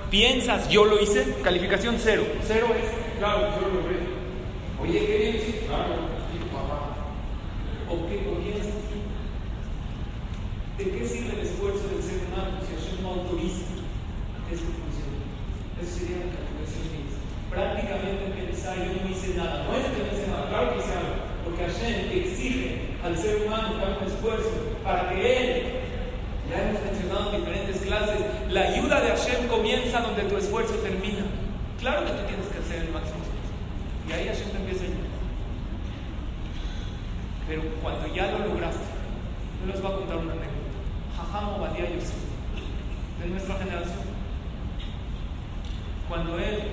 [0.10, 1.36] ¿Piensas, yo lo hice?
[1.44, 2.24] Calificación cero.
[2.48, 3.98] Cero es, claro, yo lo logré.
[4.82, 5.66] Oye, qué bien hiciste.
[5.68, 5.84] Claro,
[6.54, 6.96] papá.
[7.90, 8.46] ¿O qué, ¿Por qué
[19.36, 19.66] nada.
[19.66, 21.16] No es que no dice nada, claro que dice algo.
[21.44, 24.50] Porque Hashem exige al ser humano que haga un esfuerzo
[24.84, 25.64] para que él,
[26.50, 28.20] ya hemos mencionado en diferentes clases,
[28.50, 31.26] la ayuda de Hashem comienza donde tu esfuerzo termina.
[31.80, 33.50] Claro que tú tienes que hacer el máximo esfuerzo.
[34.08, 35.16] Y ahí Hashem te empieza a ayudar.
[37.48, 38.86] Pero cuando ya lo lograste,
[39.62, 40.66] yo les voy a contar una anécdota.
[41.18, 42.26] Jajam Obadiah Yosef,
[43.22, 44.06] de nuestra generación.
[46.10, 46.70] Cuando él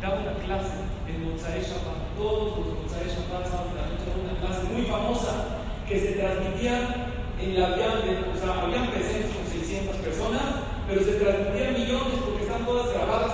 [0.00, 0.72] daba una clase
[1.08, 7.10] en Mozae Shabbat, todos los Mozae Shabbat daba una clase muy famosa que se transmitía
[7.40, 10.42] en la habían, o sea, habían presentes con 600 personas,
[10.88, 13.32] pero se transmitían millones porque están todas grabadas,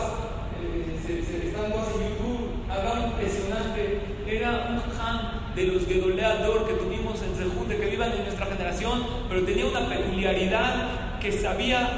[0.63, 4.01] eh, se, están todas en YouTube, algo impresionante.
[4.27, 8.47] Era un han de los Gedoleador que tuvimos en Zehut, de que vivan en nuestra
[8.47, 11.89] generación, pero tenía una peculiaridad que sabía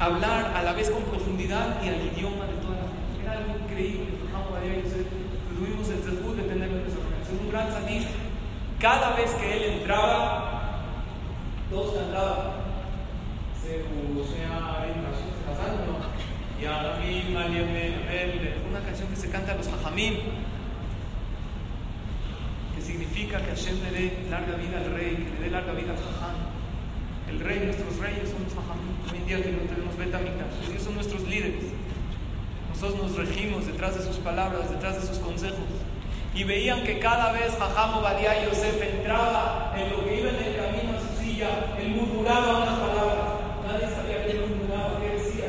[0.00, 3.22] hablar a la vez con profundidad y al idioma de toda la gente.
[3.22, 4.06] Era algo increíble.
[5.56, 8.10] Tuvimos el Zehut de tenerlo en nuestra generación, un gran sadista.
[8.80, 10.82] Cada vez que él entraba,
[11.70, 12.64] todos cantaban.
[18.68, 20.14] Una canción que se canta a los hajamim,
[22.74, 25.92] que significa que Hashem le dé larga vida al rey, que le dé larga vida
[25.92, 26.54] al jajam.
[27.28, 28.94] El rey, nuestros reyes son los hajamim.
[29.10, 31.64] Hoy en día que no tenemos betamita, ellos son nuestros líderes.
[32.68, 35.68] Nosotros nos regimos detrás de sus palabras, detrás de sus consejos.
[36.34, 40.56] Y veían que cada vez Jajam Obadiah Yosef entraba en lo que iba en el
[40.56, 43.28] camino a su silla, él murmuraba unas palabras.
[43.64, 45.44] Nadie sabía qué murmuraba, qué decía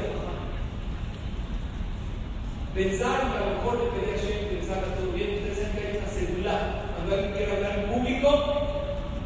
[2.76, 5.36] Pensaron que a lo mejor le pedía a Shem que todo bien.
[5.36, 6.86] Ustedes saben que hay una celular.
[6.96, 8.30] Cuando alguien quiere hablar en público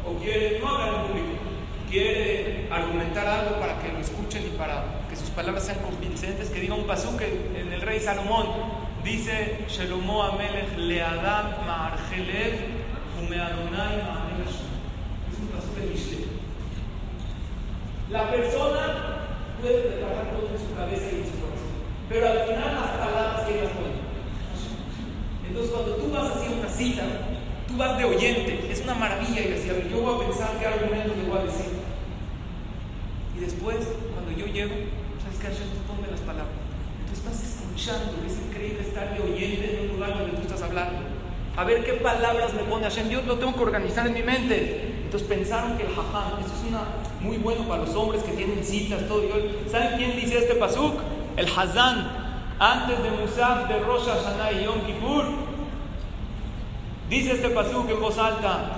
[0.06, 1.42] o quiere no hablar en público,
[1.90, 6.60] quiere argumentar algo para que lo escuchen y para que sus palabras sean convincentes, que
[6.60, 8.79] diga un pasuk en el rey Salomón.
[9.04, 12.54] Dice Shelomo Amelech Leadam Ma'arjelev
[13.18, 14.52] Umeadonai Ma'arjelev
[15.30, 16.26] Es un pasuk de Mishle.
[18.10, 19.24] La persona
[19.58, 21.72] puede preparar todo en su cabeza y en su corazón,
[22.10, 24.00] pero al final las palabras que ellas ponen.
[25.48, 27.02] Entonces cuando tú vas a hacer una cita,
[27.68, 31.16] tú vas de oyente, es una maravilla y decir, yo voy a pensar qué argumentos
[31.16, 31.72] le voy a decir.
[33.34, 33.78] Y después,
[34.12, 34.74] cuando yo llego,
[35.22, 35.46] ¿sabes qué?
[35.46, 36.59] Hashem, tú ponme las palabras.
[37.80, 40.98] Escuchando, es increíble estar de oyente en un lugar donde tú estás hablando.
[41.56, 43.08] A ver qué palabras me pone Hashem.
[43.08, 44.96] Yo lo tengo que organizar en mi mente.
[45.02, 46.82] Entonces pensaron que el jajam, eso es una,
[47.22, 49.22] muy bueno para los hombres que tienen citas, todo.
[49.70, 51.00] ¿Saben quién dice este pasuk?
[51.38, 55.24] El Hazán, antes de Musaf, de Rosh Hashanah y Yom Kippur.
[57.08, 58.76] Dice este pasuk en voz alta,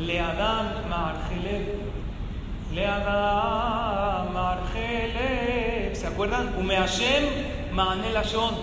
[0.00, 1.92] Leadam Ma'arjelev
[2.74, 5.94] Leadam Marjele.
[5.94, 6.54] ¿Se acuerdan?
[7.72, 8.54] Umeashem Ma'anelashon.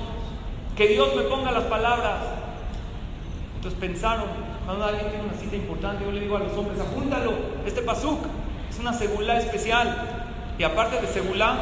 [0.76, 2.20] Que Dios me ponga las palabras.
[3.56, 4.26] Entonces pensaron,
[4.66, 7.34] cuando alguien tiene una cita importante, yo le digo a los hombres, apúntalo,
[7.66, 8.20] este pasuk
[8.70, 10.26] es una segula especial.
[10.58, 11.58] Y aparte de segula,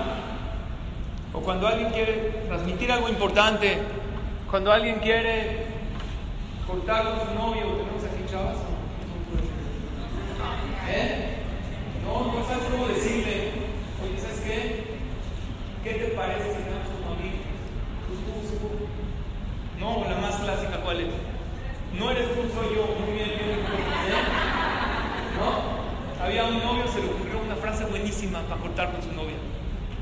[1.33, 3.79] o cuando alguien quiere transmitir algo importante,
[4.49, 5.65] cuando alguien quiere
[6.67, 8.57] cortar con su novio, tenemos aquí chavas.
[10.89, 11.37] ¿Eh?
[12.05, 13.51] No, no sabes cómo decirle,
[14.03, 14.97] oye, ¿sabes qué?
[15.83, 17.47] ¿Qué te parece si tenemos como amigos?
[18.07, 18.87] Pues tú, seguro.
[19.79, 21.07] No, la más clásica, ¿cuál es?
[21.97, 22.85] No eres tú, soy yo.
[22.99, 23.59] Muy bien, bien, bien.
[25.37, 25.77] ¿No?
[26.23, 29.37] Había un novio, se le ocurrió una frase buenísima para cortar con su novia.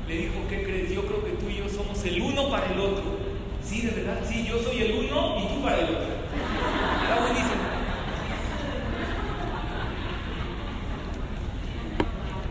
[0.08, 0.92] Le dijo, ¿qué crees?
[0.92, 3.04] Yo creo que tú y yo somos el uno para el otro.
[3.62, 6.06] Sí, de verdad, sí, yo soy el uno y tú para el otro.
[7.02, 7.62] Está buenísimo.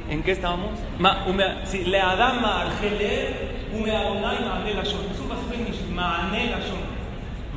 [0.09, 0.71] ¿En qué estábamos?
[1.85, 5.05] Le adama argeler, ume adonai maane lashon.
[5.11, 6.84] Es un pasaje en maane lashon.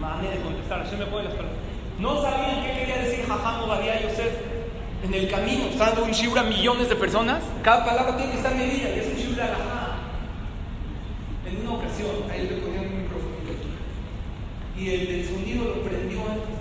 [0.00, 0.84] Maane de contestar.
[0.84, 1.58] Hashem me pone las palabras.
[1.98, 4.32] No sabían qué quería decir Jajam Obadiah Yosef
[5.04, 5.66] en el camino.
[5.66, 7.42] Está dando un shiur a millones de personas.
[7.62, 8.94] Cada palabra tiene que estar medida.
[8.94, 9.98] Y es un shiur de Alajá.
[11.46, 13.36] En una ocasión, ahí le ponía un micrófono.
[14.78, 16.54] Y el sonido lo prendió antes.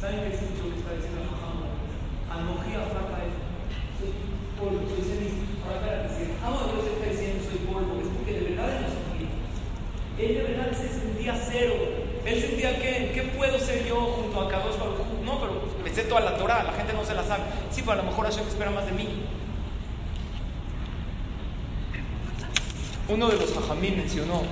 [0.00, 1.68] ¿Saben qué es lo que está diciendo Jajam?
[2.32, 3.22] Anojía flaca
[4.62, 4.88] polvo.
[4.88, 5.52] Soy cenizas.
[5.66, 8.82] Ahora espérate, si amo a Dios está diciendo soy polvo, es porque de verdad él
[8.82, 9.30] no sentía.
[10.16, 11.74] Él de verdad se sentía cero.
[12.24, 16.04] Él sentía que, ¿qué puedo ser yo junto a Kadosh Baruj No, pero me sé
[16.04, 17.42] toda la Torah, la gente no se la sabe.
[17.90, 19.08] A lo mejor Hashem espera más de mí.
[23.08, 24.42] Uno de los hajamí mencionó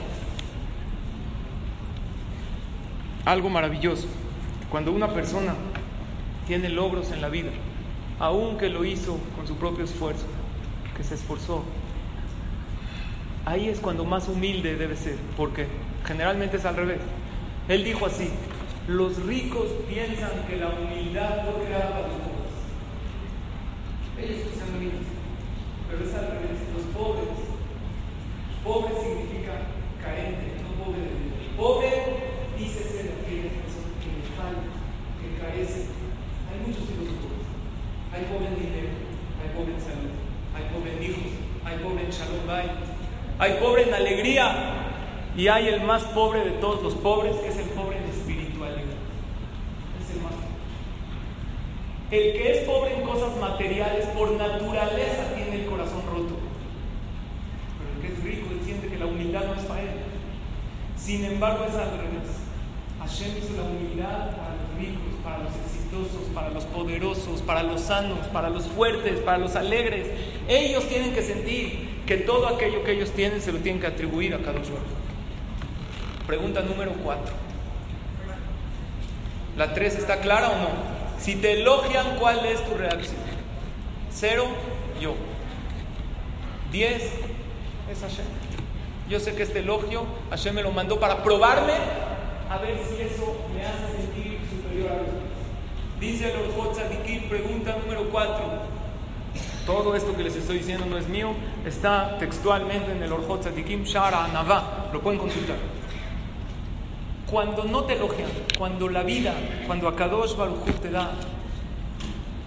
[3.24, 4.08] algo maravilloso.
[4.68, 5.54] Cuando una persona
[6.46, 7.50] tiene logros en la vida,
[8.18, 10.26] aunque lo hizo con su propio esfuerzo,
[10.96, 11.62] que se esforzó.
[13.46, 15.66] Ahí es cuando más humilde debe ser, porque
[16.04, 17.00] generalmente es al revés.
[17.68, 18.28] Él dijo así,
[18.88, 22.29] Los ricos piensan que la humildad fue creada para los
[24.20, 24.30] pobres.
[24.30, 24.70] Ellos que sean.
[25.88, 26.60] Pero es al revés.
[26.76, 27.28] Los pobres.
[28.64, 29.72] Pobre significa
[30.04, 31.56] carente, no pobre de Dios.
[31.56, 31.90] Pobre
[32.58, 34.68] dice ser aquella persona que le falta,
[35.16, 35.88] que carece.
[36.52, 37.48] Hay muchos tipos de pobres.
[38.12, 38.92] Hay pobre en dinero,
[39.40, 40.12] hay pobre en salud,
[40.52, 41.32] hay pobre en hijos,
[41.64, 42.68] hay pobre en shalom bay,
[43.38, 44.46] hay pobre en alegría
[45.34, 48.92] y hay el más pobre de todos los pobres, que es el pobre en espiritualidad.
[50.04, 50.34] Es el más
[52.10, 56.34] El que es pobre en cosas materiales, por naturaleza tiene el corazón roto.
[57.78, 59.88] Pero el que es rico entiende que la humildad no es para él.
[60.96, 62.40] Sin embargo, es al revés.
[62.98, 67.80] Hashem hizo la humildad para los ricos, para los exitosos, para los poderosos, para los
[67.80, 70.08] sanos, para los fuertes, para los alegres.
[70.48, 74.34] Ellos tienen que sentir que todo aquello que ellos tienen se lo tienen que atribuir
[74.34, 75.00] a cada uno.
[76.26, 77.32] Pregunta número 4.
[79.56, 80.99] ¿La 3 está clara o no?
[81.20, 83.20] Si te elogian, ¿cuál es tu reacción?
[84.10, 84.46] Cero,
[85.00, 85.14] yo.
[86.72, 88.24] 10 es Hashem.
[89.08, 91.74] Yo sé que este elogio Hashem me lo mandó para probarme
[92.48, 95.30] a ver si eso me hace sentir superior a los
[96.00, 96.78] Dice el Orjot
[97.28, 98.44] pregunta número 4.
[99.66, 101.34] Todo esto que les estoy diciendo no es mío,
[101.66, 104.88] está textualmente en el Orjot Tzadikim Shara Anavá.
[104.92, 105.56] Lo pueden consultar.
[107.30, 108.28] Cuando no te elogian,
[108.58, 109.32] cuando la vida,
[109.66, 111.12] cuando Akadosh Baruj te da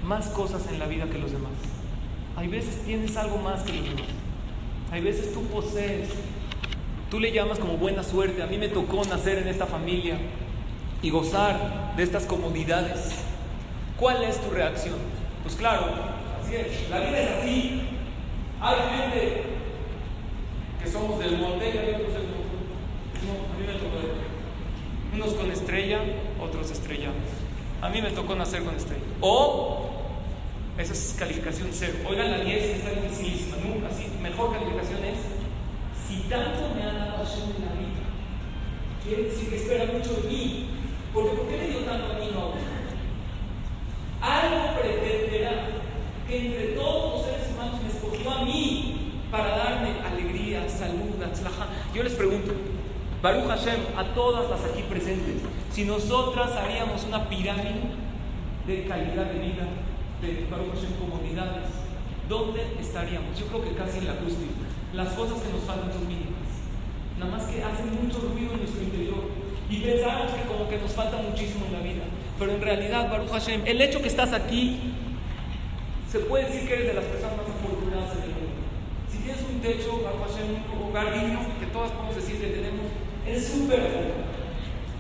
[0.03, 1.53] más cosas en la vida que los demás.
[2.35, 4.11] Hay veces tienes algo más que los demás.
[4.91, 6.09] Hay veces tú posees,
[7.09, 8.43] tú le llamas como buena suerte.
[8.43, 10.17] A mí me tocó nacer en esta familia
[11.01, 13.23] y gozar de estas comodidades.
[13.97, 14.95] ¿Cuál es tu reacción?
[15.43, 15.93] Pues claro,
[16.43, 16.89] así es.
[16.89, 17.81] La vida es así.
[18.59, 19.43] Hay gente
[20.83, 22.43] que somos del monte y hay otros del monte.
[23.25, 24.23] No, a mí me tocó
[25.13, 25.99] unos con estrella,
[26.41, 27.15] otros estrellados.
[27.81, 29.03] A mí me tocó nacer con estrella.
[29.21, 29.89] O,
[30.77, 31.93] esa es calificación cero.
[32.07, 33.57] Oigan, la 10 está dificilísima.
[33.57, 35.17] Nunca, así, mejor calificación es,
[36.07, 38.03] si tanto me ha dado Hashem en la vida,
[39.03, 40.69] quiere decir que espera mucho de mí.
[41.13, 42.53] Porque ¿por qué le dio tanto a mí no?
[44.19, 45.67] Algo pretenderá
[46.27, 51.67] que entre todos los seres humanos me escogió a mí para darme alegría, salud, atzlaja.
[51.93, 52.53] Yo les pregunto,
[53.23, 55.39] Baruch Hashem, a todas las aquí presentes,
[55.71, 57.95] si nosotras haríamos una pirámide
[58.67, 59.63] de calidad de vida,
[60.19, 61.71] de Baruch Hashem comunidades,
[62.27, 63.39] ¿dónde estaríamos?
[63.39, 64.51] Yo creo que casi en la cúspide.
[64.91, 66.51] Las cosas que nos faltan son mínimas.
[67.17, 69.23] Nada más que hacen mucho ruido en nuestro interior.
[69.69, 72.03] Y pensamos que como que nos falta muchísimo en la vida.
[72.37, 74.99] Pero en realidad, Baruch Hashem, el hecho que estás aquí,
[76.11, 78.67] se puede decir que eres de las personas más afortunadas en el mundo.
[79.07, 82.91] Si tienes un techo, Baruch Hashem, un hogar digno, que todas podemos decir que tenemos,
[83.27, 83.79] es súper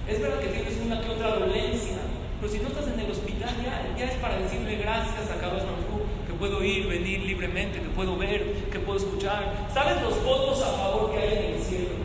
[0.07, 1.97] Es verdad que tienes una que otra dolencia,
[2.39, 6.03] pero si no estás en el hospital ya, es para decirle gracias a Carlos Baruj
[6.27, 9.67] que puedo ir, venir libremente, que puedo ver, que puedo escuchar.
[9.73, 11.95] ¿Sabes los votos a favor que hay en el cielo?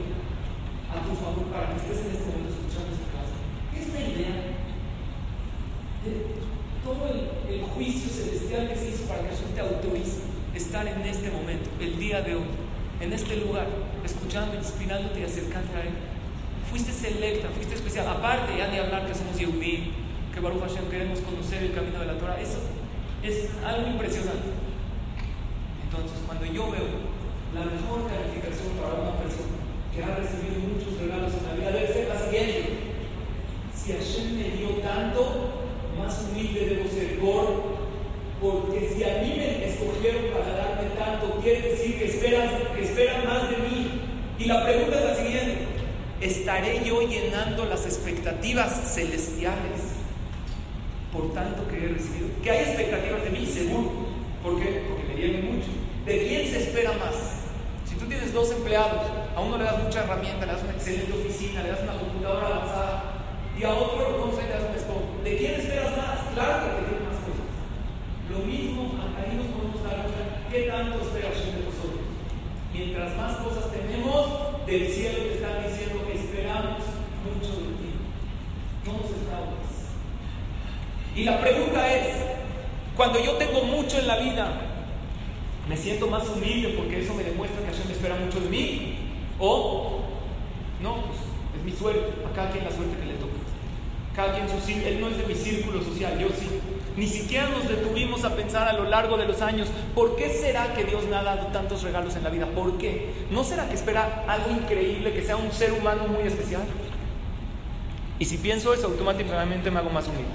[0.90, 3.34] A tu favor, para que estés en este momento escuchando esta casa.
[3.74, 4.34] ¿Qué es la idea?
[6.04, 6.38] De
[6.84, 10.22] todo el, el juicio celestial que se hizo para que Hashem te autorice
[10.54, 12.50] estar en este momento, el día de hoy,
[13.00, 13.66] en este lugar,
[14.04, 16.07] escuchando, inspirándote y acercándote a Él.
[16.70, 18.08] Fuiste selecta, fuiste especial.
[18.08, 19.92] Aparte, ya de hablar que somos Yehudim,
[20.32, 22.40] que Baruch Hashem queremos conocer el camino de la Torah.
[22.40, 22.58] Eso
[23.22, 24.52] es algo impresionante.
[25.82, 27.08] Entonces, cuando yo veo
[27.54, 29.56] la mejor calificación para una persona
[29.94, 32.68] que ha recibido muchos regalos en la vida, debe ser la siguiente.
[33.74, 35.64] Si Hashem me dio tanto,
[35.98, 37.18] más humilde debo ser.
[37.18, 37.78] Por,
[38.40, 43.26] porque si a mí me escogieron para darme tanto, quiere decir que esperan, que esperan
[43.26, 44.02] más de mí.
[44.38, 45.67] Y la pregunta es la siguiente,
[46.20, 49.98] ¿estaré yo llenando las expectativas celestiales
[51.12, 52.28] por tanto que he recibido?
[52.42, 53.90] Que hay expectativas de mí, seguro.
[54.42, 54.84] ¿Por qué?
[54.88, 55.68] Porque me dieron mucho.
[56.04, 57.14] ¿De quién se espera más?
[57.88, 59.02] Si tú tienes dos empleados,
[59.34, 62.46] a uno le das mucha herramienta, le das una excelente oficina, le das una computadora
[62.46, 63.02] avanzada,
[63.58, 65.06] y a otro sé, le das un esposo.
[65.24, 66.18] ¿De quién esperas más?
[66.34, 67.48] Claro que te quieren más cosas.
[68.30, 72.06] Lo mismo, ahí nos podemos dar cuenta qué tanto espera de nosotros.
[72.72, 76.07] Mientras más cosas tenemos, del cielo te están diciendo
[76.54, 77.90] mucho de ti.
[78.86, 79.18] No nos.
[81.18, 82.14] Y la pregunta es,
[82.96, 84.52] cuando yo tengo mucho en la vida,
[85.68, 88.98] ¿me siento más humilde porque eso me demuestra que Hashem espera mucho de mí?
[89.40, 90.00] ¿O
[90.80, 91.06] no?
[91.06, 91.18] Pues
[91.58, 93.34] es mi suerte, a cada quien la suerte que le toca.
[94.14, 96.46] Cada quien su él no es de mi círculo social, yo sí.
[96.98, 100.74] Ni siquiera nos detuvimos a pensar a lo largo de los años, ¿por qué será
[100.74, 102.46] que Dios me ha dado tantos regalos en la vida?
[102.46, 103.14] ¿Por qué?
[103.30, 106.62] ¿No será que espera algo increíble, que sea un ser humano muy especial?
[108.18, 110.32] Y si pienso eso, automáticamente me hago más humilde.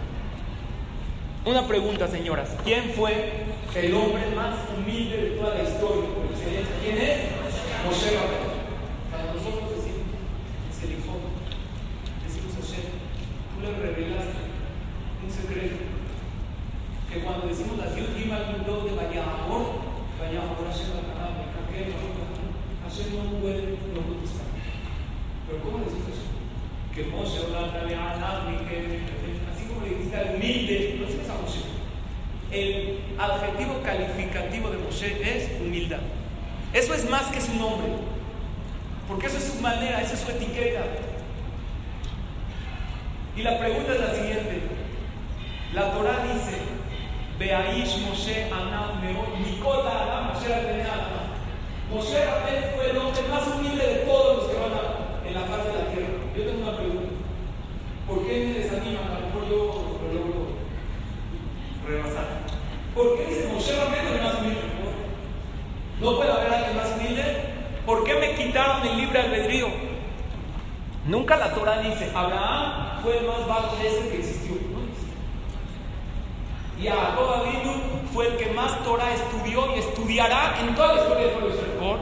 [1.45, 2.55] Una pregunta, señoras.
[2.63, 3.31] ¿Quién fue
[3.75, 6.09] el hombre más humilde de toda la historia?
[6.81, 7.17] ¿Quién es?
[7.83, 8.63] Moshe Rabbeinu.
[9.11, 10.07] Para nosotros decimos,
[10.71, 11.19] es el hijo.
[12.23, 12.87] Decimos Hashem,
[13.51, 14.39] tú le revelaste
[15.19, 15.83] un secreto.
[17.11, 19.83] Que cuando decimos la Yud Gimal Yudot de Vayamor,
[20.17, 21.43] Vayamor Hashem Bakanam,
[22.87, 24.47] Hashem no puede no contestar.
[25.45, 26.33] Pero ¿cómo decimos Hashem?
[26.95, 29.03] Que Moshe habla de Anam, que
[29.51, 31.63] así como le dijiste al humilde, no decimos a Moshe.
[32.49, 35.99] El adjetivo calificativo de Moshe es humildad.
[36.73, 37.89] Eso es más que su nombre.
[39.07, 40.81] Porque eso es su manera, esa es su etiqueta.
[43.35, 44.61] Y la pregunta es la siguiente.
[45.73, 46.57] La Torah dice,
[47.37, 51.23] Beaish Moshe Anam Meot, Nikota Adam Moshe Adam.
[51.91, 55.41] Moshe Rabén fue el hombre más humilde de todos los que van a, en la
[55.41, 56.07] faz de la tierra.
[56.35, 57.09] Yo tengo una pregunta.
[58.07, 59.11] ¿Por qué me desaniman?
[59.11, 59.57] A lo mejor yo
[60.01, 60.47] lo logro
[61.87, 62.25] rebasar.
[62.95, 64.73] ¿Por qué dice Moshe Rabén el más humilde?
[66.03, 67.23] ¿No puede haber alguien más humilde?
[67.85, 69.67] ¿Por qué me quitaron el libre albedrío?
[71.05, 74.55] Nunca la Torah dice, Abraham fue el más bajo de ese que existió.
[74.71, 74.81] No
[76.81, 77.73] Y Jacob Abinu
[78.13, 81.97] fue el que más Torah estudió y estudiará en toda la historia del pueblo Israel.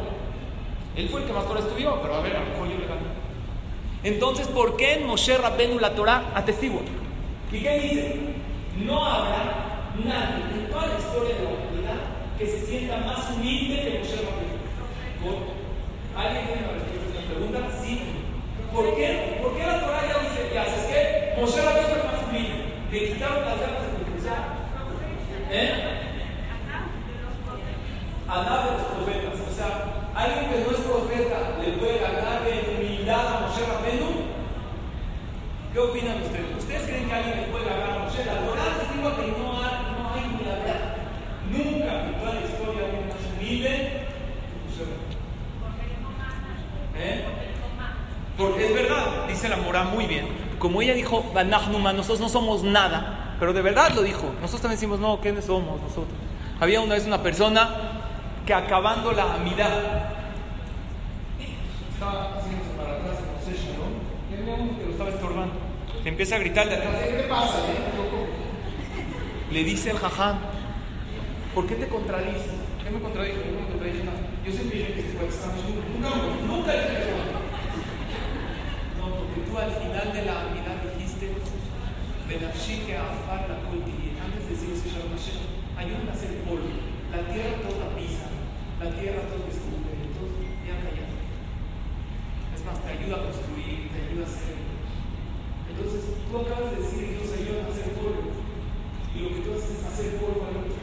[0.96, 2.88] Él fue el que más Torah estudió, pero a ver, a lo mejor yo le
[2.88, 3.02] gano.
[4.04, 6.82] Entonces, ¿por qué en Moshe Rabbenu la Torah atestigua?
[7.52, 8.16] ¿Y qué dice?
[8.84, 12.02] No habrá nadie en toda la historia de la humanidad
[12.40, 15.46] que se sienta más humilde que Moshe Rabbeinu.
[16.18, 17.60] ¿Alguien tiene una respuesta a esta pregunta?
[17.84, 18.02] Sí.
[18.74, 19.38] ¿Por qué?
[19.44, 21.34] ¿Por qué la Torah ya dice que haces qué?
[21.38, 22.58] Moshe Rabbeinu es el más humilde.
[22.90, 24.42] Le quitaron las ganas de profetizar.
[25.52, 25.70] ¿Eh?
[28.28, 29.38] Adán de los profetas.
[29.38, 29.70] O sea,
[30.16, 34.32] alguien que no es profeta le puede ganar de humildad a Moshe Rabbeinu.
[35.74, 36.58] ¿Qué opinan ustedes?
[36.58, 38.26] ¿Ustedes creen que alguien le puede ganar a Moshe?
[38.26, 40.60] La Torah digo que no hay, no hay humildad.
[41.50, 44.02] Nunca en toda la historia hay más humilde
[46.94, 47.26] ¿Eh?
[48.38, 50.28] Porque es verdad, dice la Morá muy bien.
[50.72, 54.32] Como ella dijo, nosotros no somos nada, pero de verdad lo dijo.
[54.40, 56.16] Nosotros también decimos, no, ¿quiénes somos nosotros?
[56.62, 58.00] Había una vez una persona
[58.46, 60.14] que acabando la amidad
[61.92, 63.18] estaba haciéndose para atrás
[63.48, 64.32] en.
[64.32, 65.56] Y había uno que lo estaba estorbando.
[66.06, 67.60] Le empieza a gritar de atrás, ¿qué pasa?
[69.52, 70.40] Le dice el jaján,
[71.54, 72.54] ¿por qué te contradices?
[72.82, 73.40] ¿Qué me contradijo?
[73.40, 74.20] Yo no me contradije nada.
[74.46, 76.16] Yo siempre dije que se puede estar nunca,
[76.48, 77.21] nunca dije.
[79.52, 81.28] Tú al final de la amidad dijiste,
[82.24, 83.60] Benafshi que afar la.
[83.68, 85.44] Antes de decir Shalom Hashem,
[85.76, 86.72] ayúdame a hacer polvo.
[87.12, 88.32] La tierra toda pisa,
[88.80, 91.20] la tierra toda escupe, entonces ya callado.
[92.56, 94.56] Es más, te ayuda a construir, te ayuda a hacer.
[94.56, 98.32] Entonces, tú acabas de decir, Dios ayuda a hacer polvo.
[98.32, 100.80] Y lo que tú haces es hacer polvo al otro.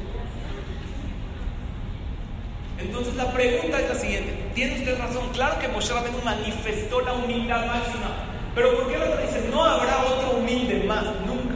[2.76, 4.52] Entonces la pregunta es la siguiente.
[4.52, 5.32] ¿Tiene usted razón?
[5.32, 8.36] Claro que Moshe Rabbeinu manifestó la humildad máxima.
[8.58, 11.04] Pero ¿por qué la otra dice, no habrá otro humilde más?
[11.24, 11.54] Nunca.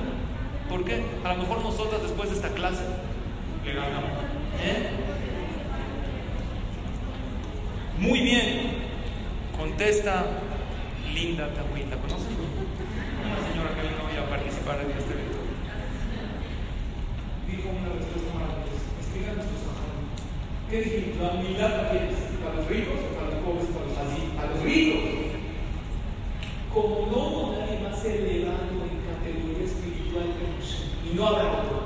[0.69, 1.03] ¿Por qué?
[1.25, 2.85] A lo mejor nosotras después de esta clase
[3.65, 4.11] le ganamos.
[4.63, 4.89] ¿Eh?
[7.99, 8.87] Muy bien.
[9.59, 10.27] Contesta
[11.13, 11.91] Linda Tawil.
[11.91, 12.39] ¿La conocen?
[12.39, 15.39] Una señora que vino a participar en este evento.
[17.51, 18.79] Dijo una respuesta maravillosa.
[19.03, 19.59] Explica nuestros
[20.71, 21.19] ¿Qué dijimos?
[21.19, 22.15] ¿La humildad para quiénes?
[22.39, 23.67] ¿Para los ricos o para los pobres?
[23.75, 24.23] Para los así.
[24.39, 25.32] A los ricos.
[26.73, 31.83] Como no nadie más elevado en categoría espiritual que Moshe, y no habrá otro,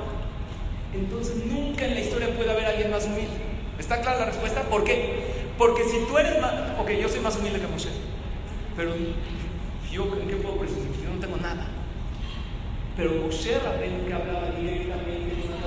[0.93, 3.37] entonces nunca en la historia puede haber alguien más humilde.
[3.77, 4.61] ¿Está clara la respuesta?
[4.63, 5.45] ¿Por qué?
[5.57, 6.53] Porque si tú eres más.
[6.79, 7.89] Ok, yo soy más humilde que Moshe.
[8.75, 8.93] Pero
[9.91, 10.91] yo, ¿en qué puedo presumir?
[11.03, 11.67] Yo no tengo nada.
[12.95, 15.57] Pero Moshe Rabbeinu que hablaba directamente con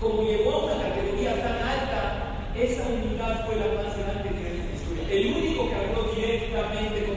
[0.00, 4.60] como llegó a una categoría tan alta, esa humildad fue la más grande que hay
[4.60, 5.04] en la historia.
[5.10, 7.15] El único que habló directamente con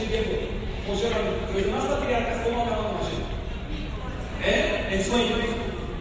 [0.00, 0.48] Moshe,
[0.88, 1.52] Moshe Rabbeinu.
[1.52, 3.20] Los demás patriarcas, ¿cómo hablaban Hashem?
[4.42, 4.88] ¿Eh?
[4.92, 5.38] En sueños.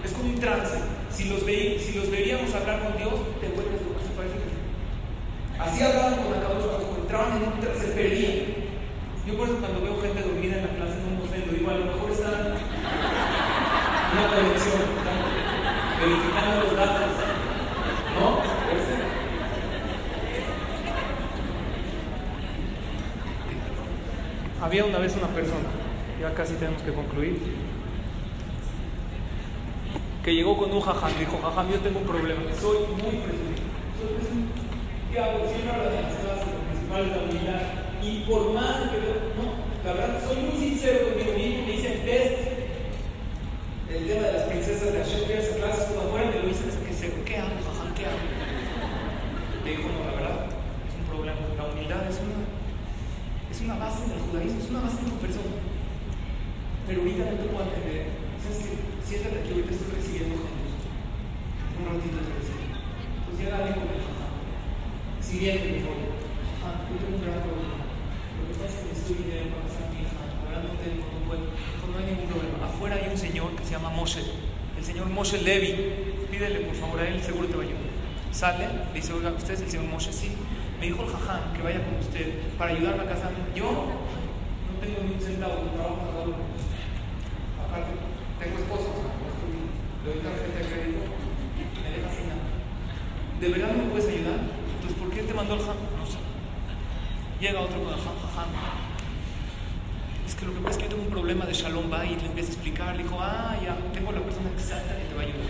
[0.06, 0.78] Es como un trance.
[1.12, 5.60] Si los, ve, si los veríamos hablar con Dios, te vuelves loco, se parece que
[5.60, 8.70] Así hablaban con Akadosh Baruj entraban en un trance, se perdían.
[9.28, 11.76] Yo por eso cuando veo gente dormida en la clase no me ofendo, digo, a
[11.76, 12.56] lo mejor están
[14.16, 14.80] una conexión,
[16.00, 17.12] verificando los datos.
[18.16, 18.49] ¿No?
[24.70, 25.66] Había una vez una persona,
[26.22, 27.42] ya casi tenemos que concluir,
[30.24, 33.66] que llegó con un jajam, dijo, jajam, yo tengo un problema, soy muy presumido.
[33.98, 34.46] Soy.
[35.10, 35.42] ¿Qué hago?
[35.50, 37.62] Siempre hablo de las clases, lo principal es la humildad.
[38.06, 38.98] Y por más que
[39.42, 42.38] no, la verdad, soy muy sincero conmigo mismo, me hice el test,
[43.90, 46.70] el tema de las princesas de Hashem, que esas clases por afuera, me lo hice
[46.70, 48.22] que sé, ¿qué hago, jaján, qué hago
[50.14, 50.46] verdad,
[50.86, 52.46] es un problema, la humildad es una,
[53.60, 55.52] es una base del judaísmo, es una base de tu persona.
[56.88, 58.08] Pero ahorita no te puedo entender,
[58.40, 58.72] ¿sabes qué?
[59.04, 60.88] Siéntate aquí, ahorita estoy recibiendo gente.
[61.76, 62.64] Un ratito te recibo.
[63.28, 64.32] Pues ya la jaján.
[65.20, 66.08] Siguiente, mi favor.
[66.08, 67.84] Jaján, yo tengo un gran problema.
[67.84, 71.20] Lo que pasa es que estoy dinero para pasar mi hija, ahora no tengo, no
[71.28, 72.56] puedo, no hay ningún problema.
[72.64, 75.76] Afuera hay un señor que se llama Moshe, el señor Moshe Levi.
[76.32, 77.92] Pídele por favor a él, seguro te va a ayudar.
[78.32, 80.16] Sale, le dice, oiga, ¿usted es el señor Moshe?
[80.16, 80.32] Sí.
[80.80, 83.38] Me dijo el jaján que vaya con usted para ayudarme a casarme.
[83.54, 86.00] Yo no tengo ni un centavo de trabajo.
[87.68, 87.92] Aparte,
[88.40, 88.90] tengo esposo,
[90.04, 91.04] le doy tarjeta de crédito,
[91.84, 92.48] me deja sin nada.
[93.40, 94.40] ¿De verdad no me puedes ayudar?
[94.40, 95.76] Entonces, ¿por qué te mandó el jaján?
[96.00, 96.18] No sé.
[97.40, 98.50] Llega otro con el jaján, jaján.
[100.30, 102.22] Es que lo que pasa es que yo tengo un problema de Shalom Bay y
[102.22, 102.96] le empieza a explicar.
[102.96, 105.50] Le dijo, ah, ya, tengo la persona exacta que te va a ayudar.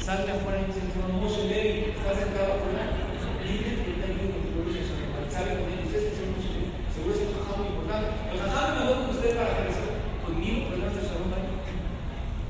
[0.00, 2.96] Sale afuera y dice, no, Moshe Levi, está sentado afuera.
[3.44, 5.28] Dile que tengo un problema de Shalom Bay.
[5.28, 6.72] Sale con él, usted es el señor Moshe Levi.
[6.96, 8.08] Seguro es el jaján muy importante.
[8.32, 11.44] El jaján me mandó con usted para que resuelva conmigo problemas de Shalom Bay.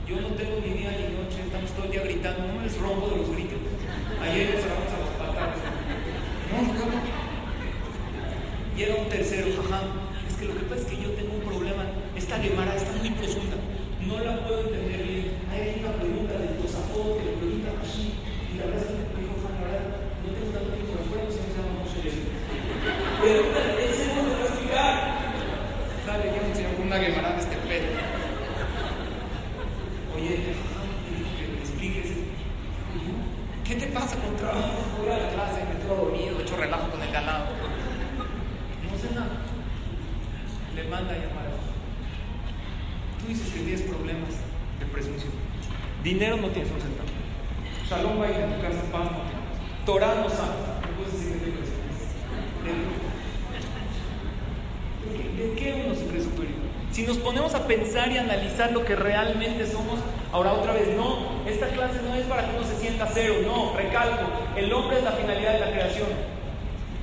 [0.06, 2.78] Yo no tengo ni día ni noche, estamos todo el día gritando, no me les
[2.78, 3.58] rompo de los gritos.
[4.22, 5.58] Ayer nos cerramos a las patadas.
[6.46, 6.98] No, no, no.
[8.78, 10.10] Y era un tercero, jajam.
[10.76, 11.82] Es que yo tengo un problema.
[12.16, 13.56] Esta Gemara está muy profunda.
[14.06, 15.34] No la puedo entender bien.
[15.50, 18.14] Hay una pregunta del Tosafot que pregunta así.
[18.54, 21.02] Y la verdad es que me dijo, Juan, la verdad, no tengo tanto tiempo de
[21.02, 22.22] afuera, se llama Moshe Levi.
[23.18, 24.94] Pregúntale, él se no te va a explicar.
[26.06, 27.90] Sale, ya un señor con una Gemara de este pedo.
[30.14, 32.10] Oye, jajam, te dijo que me expliques.
[33.66, 35.02] ¿Qué te pasa con trabajo?
[35.02, 37.58] Voy a la clase, me estoy dormido, he hecho relajo con el ganado.
[38.86, 39.50] No sé nada.
[40.74, 44.30] Le manda a llamar a Tú dices que tienes problemas
[44.78, 45.32] de presunción.
[46.02, 47.08] Dinero no tienes un centavo.
[47.88, 49.84] Shalom va a ir a tu casa, paz no tienes.
[49.84, 50.62] Torah no sabes.
[50.80, 51.70] No puedes decir que tienes
[55.04, 56.60] ¿De, ¿De qué uno se cree superior?
[56.92, 57.66] Si nos ponemos a
[58.08, 60.00] y analizar lo que realmente somos,
[60.32, 63.76] ahora otra vez, no, esta clase no es para que uno se sienta cero, no,
[63.76, 66.08] recalco, el hombre es la finalidad de la creación.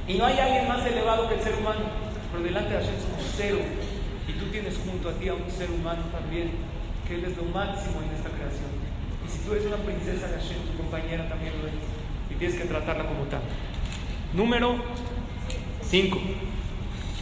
[0.08, 1.82] Y no hay alguien más elevado que el ser humano,
[2.32, 3.58] pero delante de Hashem somos cero.
[4.28, 6.52] Y tú tienes junto a ti a un ser humano también,
[7.08, 8.72] que Él es lo máximo en esta creación.
[9.26, 11.74] Y si tú eres una princesa de Hashem, tu compañera también lo es.
[12.32, 13.41] Y tienes que tratarla como tal.
[14.34, 14.76] Número
[15.84, 16.18] 5.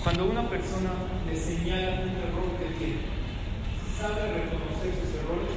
[0.04, 0.92] Cuando una persona
[1.28, 3.15] le señala un error que tiene,
[4.00, 5.56] ¿sabe reconocer sus errores?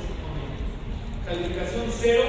[1.26, 2.24] Calificación cero.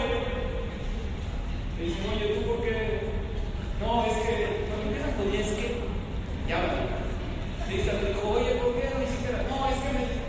[1.77, 2.99] Le dicen, oye, ¿tú por qué?
[3.79, 5.77] No, es que, cuando empiezan con es que,
[6.47, 7.69] ya va.
[7.69, 8.99] Le dice al hijo, oye, ¿por qué no?
[8.99, 10.19] No, es que me.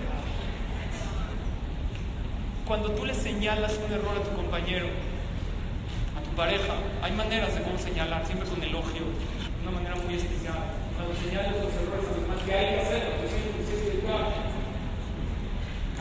[2.66, 4.86] Cuando tú le señalas un error a tu compañero,
[6.16, 10.14] a tu pareja, hay maneras de cómo señalar, siempre con elogio, de una manera muy
[10.14, 10.78] especial.
[10.94, 14.50] Cuando señales los errores a los demás, que hay que hacer, lo siento, es espiritual.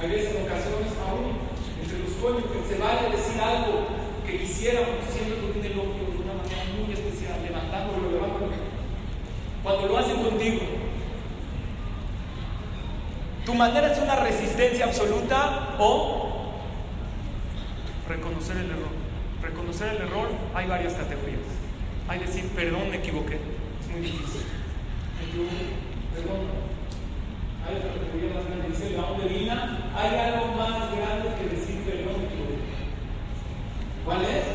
[0.02, 1.36] Hay veces, en ocasiones, aún
[1.82, 3.86] entre los cónyuges, se vale decir algo
[4.26, 8.54] que quisiéramos, siempre con un elogio, de una manera muy especial, levantándolo, levantándolo.
[9.62, 10.62] Cuando lo hacen contigo,
[13.46, 16.54] tu manera es una resistencia absoluta o
[18.08, 19.00] reconocer el error.
[19.42, 21.40] Reconocer el error, hay varias categorías.
[22.08, 23.38] Hay decir, perdón, me equivoqué.
[23.82, 24.44] Es muy difícil.
[25.20, 25.76] Me equivoqué,
[26.16, 26.79] perdón.
[27.66, 29.92] Hay otra categoría más grande, dice la onda divina.
[29.96, 32.60] Hay algo más grande que decir, perdón, me equivoqué.
[34.06, 34.46] ¿Cuál es?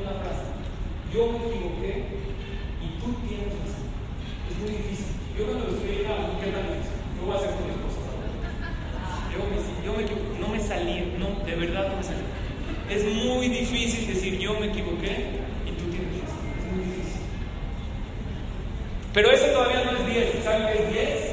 [0.00, 0.46] Una frase.
[1.12, 1.92] Yo me equivoqué
[2.84, 3.88] y tú tienes razón.
[4.48, 5.18] Es muy difícil.
[5.36, 6.98] Yo cuando lo estoy ¿qué tan difícil?
[7.16, 8.00] Yo voy a hacer con mi esposa.
[9.32, 9.56] Yo me,
[9.86, 12.24] yo me equivoqué, no me salí, no, de verdad no me salí.
[12.90, 16.42] Es muy difícil decir yo me equivoqué y tú tienes razón.
[16.58, 17.22] Es muy difícil.
[19.12, 20.44] Pero eso todavía no es 10.
[20.44, 21.27] ¿Saben qué es 10?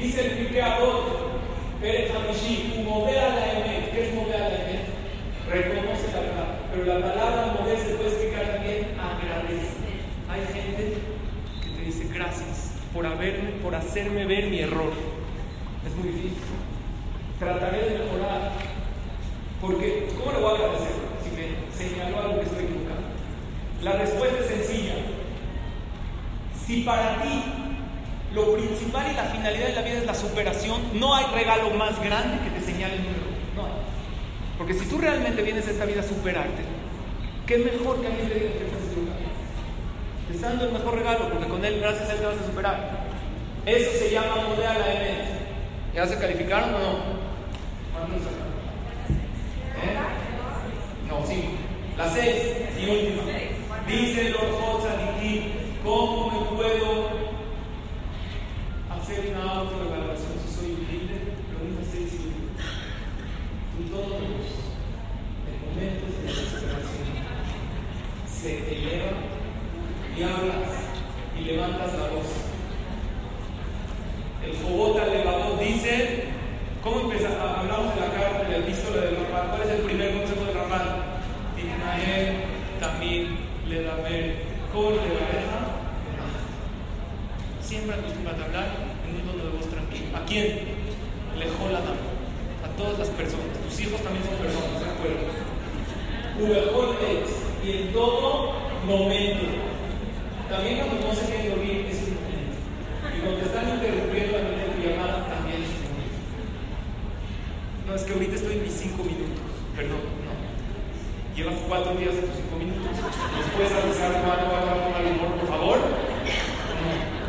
[0.00, 3.92] Dice el Abot, Pere Hamishi, mover a la Emet.
[3.92, 4.86] ¿Qué es mover a la Emet?
[5.46, 6.58] Reconoce la verdad.
[6.72, 9.76] Pero la palabra mover se puede explicar también agradece.
[10.30, 10.94] Hay gente
[11.62, 14.90] que te dice gracias por, haberme, por hacerme ver mi error.
[15.86, 16.38] Es muy difícil.
[17.38, 18.52] Trataré de mejorar.
[19.60, 23.02] Porque, ¿cómo le voy a agradecer si me señaló algo que estoy equivocado?
[23.82, 24.94] La respuesta es sencilla.
[26.66, 27.59] Si para ti
[28.34, 32.00] lo principal y la finalidad de la vida es la superación, no hay regalo más
[32.00, 33.30] grande que te señale un error.
[33.56, 33.72] No hay.
[34.56, 36.62] Porque si tú realmente vienes a esta vida a superarte,
[37.46, 39.18] ¿qué mejor que alguien te diga que estás equivocado?
[40.28, 42.46] Te está dando el mejor regalo, porque con él, gracias a él, te vas a
[42.46, 43.00] superar.
[43.66, 45.40] Eso se llama modea la Emet.
[45.94, 47.20] ¿Ya se calificaron o no?
[47.92, 48.22] ¿Cuántos
[49.82, 49.96] ¿Eh?
[51.08, 51.56] No, sí.
[51.98, 52.42] La seis
[52.78, 53.22] y última.
[53.86, 55.52] Dice los Tzadikim,
[55.82, 57.19] ¿cómo me puedo
[59.10, 61.34] hacer una autoevaluación si soy humilde?
[61.50, 62.62] Pregunta seis y última.
[63.74, 64.22] Tú todos,
[65.50, 67.10] en momentos de desesperación,
[68.30, 69.12] se eleva
[70.16, 70.70] y hablas
[71.36, 72.30] y levantas la voz.
[74.44, 76.24] El Jobot elevador dice,
[76.82, 77.30] ¿cómo empieza?
[77.40, 79.48] Hablamos de la carta, de la epístola de Ramán.
[79.50, 80.88] ¿Cuál es el primer consejo de Ramán?
[81.56, 82.44] Tinael,
[82.78, 83.36] también,
[83.68, 85.20] le da ver, con le
[87.70, 88.68] Siempre acostúmbrate a hablar
[89.06, 90.16] en un tono de voz tranquilo.
[90.16, 90.46] ¿A quién?
[91.36, 92.06] Lejó la dama.
[92.62, 93.58] A todas las personas.
[93.66, 95.50] Tus hijos también son personas, ¿de acuerdo?
[97.62, 98.54] y en todo
[98.86, 99.44] momento.
[100.48, 102.56] También cuando no se quiere dormir es un momento.
[103.14, 106.18] Y cuando están interrumpiendo la mente de llamada también es un momento.
[107.86, 109.44] No, es que ahorita estoy en mis cinco minutos.
[109.76, 110.32] Perdón, no.
[111.36, 112.86] Llevas cuatro días en tus cinco minutos.
[112.86, 115.78] ¿Nos puedes avisar cuándo va a el humor, por favor?
[115.78, 117.20] No.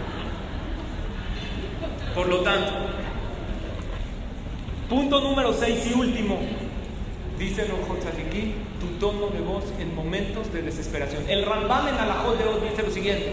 [2.16, 2.81] Por lo tanto,
[4.92, 6.38] punto número seis y último.
[7.40, 11.24] Dice el Tzadiki, tu tono de voz en momentos de desesperación.
[11.30, 13.32] El Rambam en Alajot de hoy dice lo siguiente: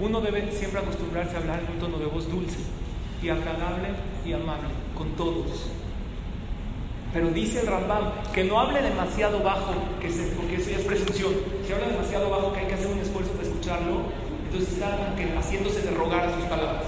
[0.00, 2.56] uno debe siempre acostumbrarse a hablar en un tono de voz dulce
[3.22, 3.88] y agradable
[4.24, 5.68] y amable con todos.
[7.12, 11.34] Pero dice el Rambam que no hable demasiado bajo, que porque eso ya es presunción.
[11.66, 14.00] Si habla demasiado bajo, que hay que hacer un esfuerzo para escucharlo,
[14.46, 16.84] entonces está haciéndose de rogar a sus palabras.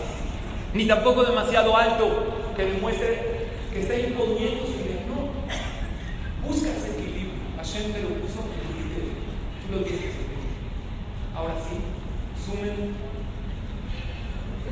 [0.72, 2.09] Ni tampoco demasiado alto,
[2.57, 3.36] que demuestre
[3.77, 4.72] que está imponiendo su
[6.47, 7.33] Busca ese equilibrio.
[7.57, 9.12] Hashem te lo puso en tu criterio.
[9.66, 10.14] Tú lo tienes.
[11.35, 11.77] Ahora sí,
[12.43, 12.95] sumen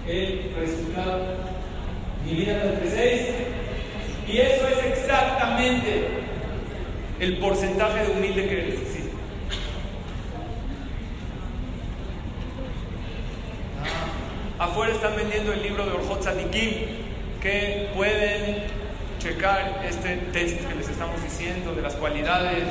[0.09, 1.37] el resultado.
[2.25, 3.21] Dividan entre 6.
[4.29, 6.09] Y eso es exactamente
[7.21, 8.79] el porcentaje de humilde que eres.
[8.91, 9.11] Sí.
[14.59, 17.05] Ah, afuera están vendiendo el libro de Orjot Tzadikim
[17.43, 18.74] que pueden
[19.25, 22.64] checar este test que les estamos diciendo de las cualidades.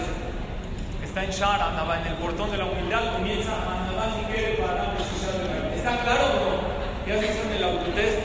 [1.03, 4.13] Está en Shara, en el portón de la humildad, comienza a
[5.75, 7.07] ¿Está claro o no?
[7.07, 8.19] Ya se hizo el autotest.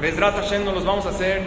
[0.00, 1.42] Besrat Hashem los vamos a hacer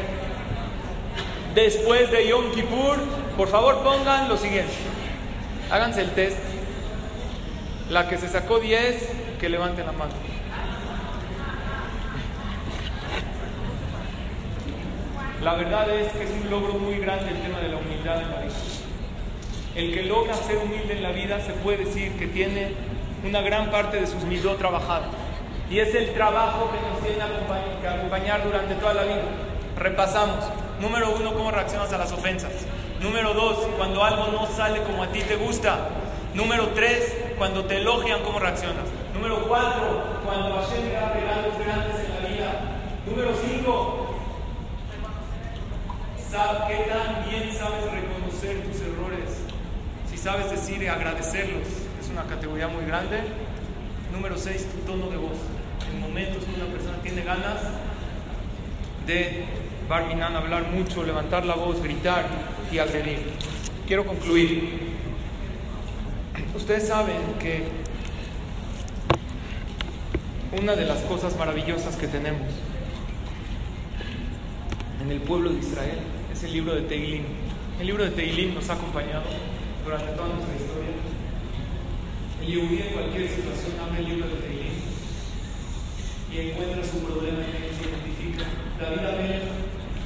[1.56, 2.98] después de Yom Kippur.
[3.36, 4.74] Por favor, pongan lo siguiente.
[5.72, 6.38] Háganse el test.
[7.90, 10.29] La que se sacó 10, que levante la mano.
[15.44, 18.30] La verdad es que es un logro muy grande el tema de la humildad en
[18.30, 18.54] la vida.
[19.74, 22.74] El que logra ser humilde en la vida se puede decir que tiene
[23.24, 25.08] una gran parte de sus midot trabajados.
[25.70, 27.18] Y es el trabajo que nos tiene
[27.82, 29.24] que acompañar durante toda la vida.
[29.78, 30.44] Repasamos.
[30.82, 32.52] Número uno, cómo reaccionas a las ofensas.
[33.02, 35.88] Número dos, cuando algo no sale como a ti te gusta.
[36.34, 38.86] Número tres, cuando te elogian, cómo reaccionas.
[39.14, 42.52] Número cuatro, cuando Hashem te da regalos grandes en la vida.
[43.06, 43.99] Número cinco,
[46.30, 49.40] ¿Qué tan bien sabes reconocer tus errores?
[50.08, 51.68] Si sabes decir y agradecerlos,
[52.00, 53.18] es una categoría muy grande.
[54.14, 55.40] Número 6, tu tono de voz.
[55.92, 57.58] En momentos que una persona tiene ganas
[59.08, 59.44] de
[59.90, 62.28] barminan, hablar mucho, levantar la voz, gritar
[62.72, 63.32] y agredir.
[63.88, 65.00] Quiero concluir.
[66.56, 67.64] Ustedes saben que
[70.62, 72.50] una de las cosas maravillosas que tenemos
[75.02, 77.24] en el pueblo de Israel es el libro de Teilim.
[77.82, 79.28] El libro de Teilim nos ha acompañado
[79.84, 80.96] durante toda nuestra historia.
[82.40, 84.80] El Yehudi en cualquier situación abre el libro de Teilim
[86.32, 88.48] y encuentra su problema y se identifica.
[88.80, 89.52] David Abel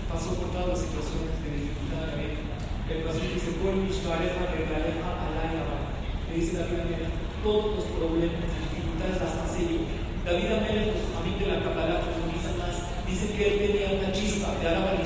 [0.10, 2.42] pasó por todas las situaciones de dificultad de vida.
[2.90, 7.14] El paciente dice, fue mi pareja de pareja al Le dice David Abel,
[7.46, 9.86] todos los problemas, dificultades las pasé yo.
[10.26, 14.58] David Abel, a mí de la Kabbalah profundiza más, dice que él tenía una chispa
[14.58, 14.98] de Araba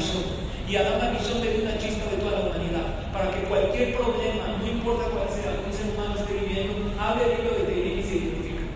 [0.67, 4.67] y Adán visión de una chispa de toda la humanidad, para que cualquier problema, no
[4.67, 8.15] importa cuál sea, un ser humano esté viviendo, hable el libro de Teirín y se
[8.17, 8.67] identifica.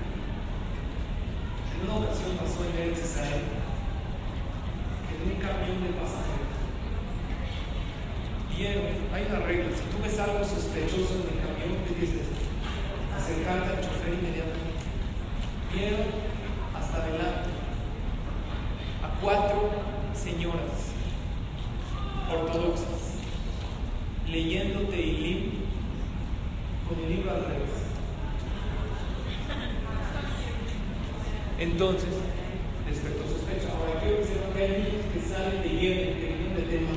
[1.76, 3.44] En una ocasión pasó en Eretz Israel
[5.04, 6.56] que en un camión de pasajeros
[8.56, 12.32] vieron, hay una regla, si tú ves algo sospechoso en el camión, ¿qué dices?
[13.12, 14.80] Acercarte al chofer inmediatamente.
[15.76, 16.08] Vieron
[16.72, 17.52] hasta adelante
[19.04, 19.72] a cuatro
[20.16, 20.91] señoras
[22.32, 23.18] ortodoxas,
[24.28, 25.51] leyendo Teilim
[26.88, 27.82] con el libro al revés.
[31.59, 32.09] Entonces,
[32.89, 33.70] despertó sospecha.
[33.70, 36.93] Ahora quiero sepan que hay niños que salen Yemen, que vienen de tema,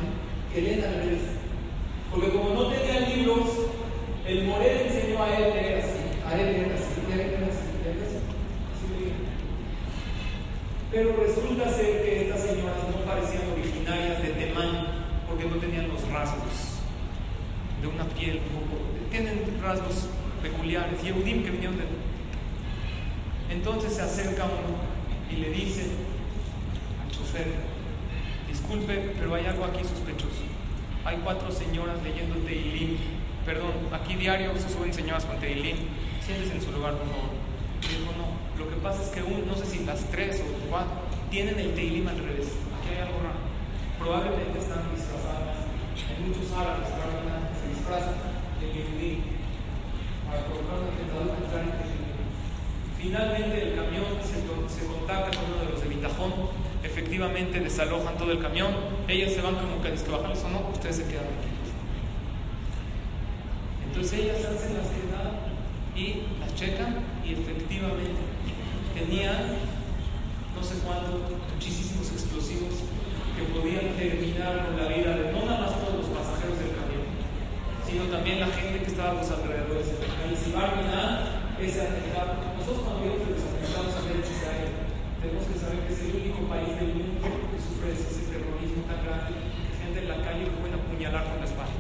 [0.53, 1.23] que leen al revés.
[2.11, 3.49] Porque como no tenían libros,
[4.27, 7.67] el Morel enseñó a él leer así, a él leer así, a él leer así,
[7.85, 8.19] a él así.
[10.91, 14.94] Pero resulta ser que estas señoras no parecían originarias de Temán,
[15.29, 16.81] porque no tenían los rasgos
[17.81, 20.09] de una piel un poco, tienen rasgos
[20.43, 21.85] peculiares, Yehudim que vinieron de...
[23.51, 24.77] Entonces se acerca uno
[25.31, 25.87] y le dice
[27.03, 27.47] al chofer,
[28.49, 30.45] disculpe, pero hay algo aquí sospechoso.
[31.05, 32.97] Hay cuatro señoras leyendo Teilim.
[33.45, 35.77] Perdón, aquí diario se suben señoras con Teilim.
[36.25, 37.31] Siéntese en su lugar, por favor.
[37.83, 41.05] dijo, no, lo que pasa es que un, no sé si las tres o cuatro
[41.31, 42.49] tienen el Teilim al revés.
[42.81, 43.45] Aquí hay algo raro.
[43.99, 44.81] Probablemente están
[46.25, 48.17] muchos árabes se disfrazan
[48.61, 49.21] de Yehudim
[50.27, 51.35] para colocar una tentadura
[52.99, 56.33] Finalmente el camión se, se, contacta con uno de los de Bitajón,
[56.83, 58.73] efectivamente desalojan todo el camión,
[59.07, 61.53] ellas se van como que a bajarles o no, ustedes se quedan aquí.
[63.87, 65.31] Entonces ellas hacen la seriedad
[65.95, 68.25] y las checan y efectivamente
[68.95, 69.75] tenían
[70.57, 71.21] no sé cuánto,
[71.53, 72.89] muchísimos explosivos
[73.37, 76.14] que podían terminar con la vida de no nada más todos los
[77.95, 79.87] sino también la gente que estaba a los alrededores.
[79.87, 84.71] Y si va a ese atentado, nosotros cuando vemos los atentados a Israel,
[85.23, 88.99] tenemos que saber que es el único país del mundo que sufre ese terrorismo tan
[89.07, 91.71] grande, que gente en la calle pueden apuñalar con la espada.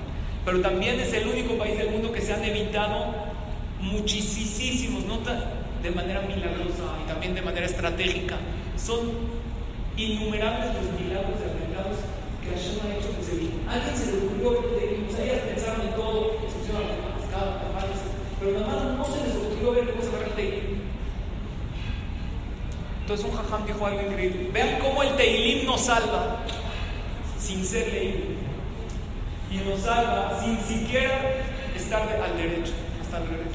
[0.46, 3.34] Pero también es el único país del mundo que se han evitado
[3.82, 8.38] muchísimos, no de manera milagrosa y también de manera estratégica.
[8.78, 9.02] Son
[9.98, 11.98] innumerables los milagros de atentados
[12.38, 13.34] que Hashem ha hecho que se
[13.66, 17.64] Alguien se le ocurrió, o sea, ellas pensaron en todo, expulsaron a la pescado,
[18.40, 20.80] pero nada más no se les ocurrió ver cómo va el Teilim.
[23.00, 24.50] Entonces un jajam dijo algo increíble.
[24.52, 26.40] Vean cómo el Teilim nos salva
[27.38, 28.34] sin ser leído.
[29.50, 31.20] Y nos salva sin siquiera
[31.76, 33.54] estar al derecho, hasta al revés.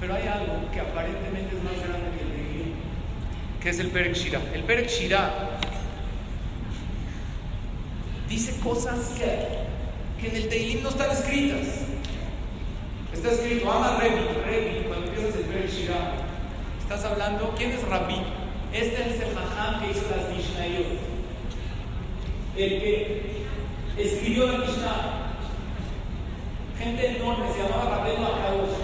[0.00, 2.74] Pero hay algo que aparentemente es más grande que el Teilim,
[3.60, 4.40] que es el Perek Shira.
[4.54, 5.58] El Perek Shira
[8.28, 9.67] dice cosas que,
[10.20, 11.66] que en el Teilim no están escritas.
[13.12, 16.12] Está escrito, ama Rebi, Rebi, cuando empiezas el Perek Shira.
[16.80, 18.16] Estás hablando, ¿quién es Rabbi?
[18.72, 20.86] Este es el Jajam que hizo las Mishnayot.
[22.56, 23.46] El que
[23.96, 25.24] escribió la Mishnah.
[26.78, 28.78] Gente enorme, se llamaba Rabbeinu Akadosh.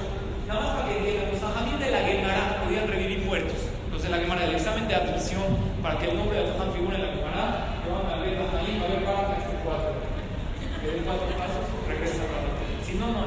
[0.48, 3.58] Nada más para que entiendan, los Jajamim de la Gemara podían revivir muertos.
[3.92, 5.44] Los de la Gemara, el examen de admisión
[5.82, 9.33] para que el nombre del Jajam figure en la Gemara, llevan a a ver, para.
[10.84, 13.24] Que den cuatro pasos, regresa a Si no, no.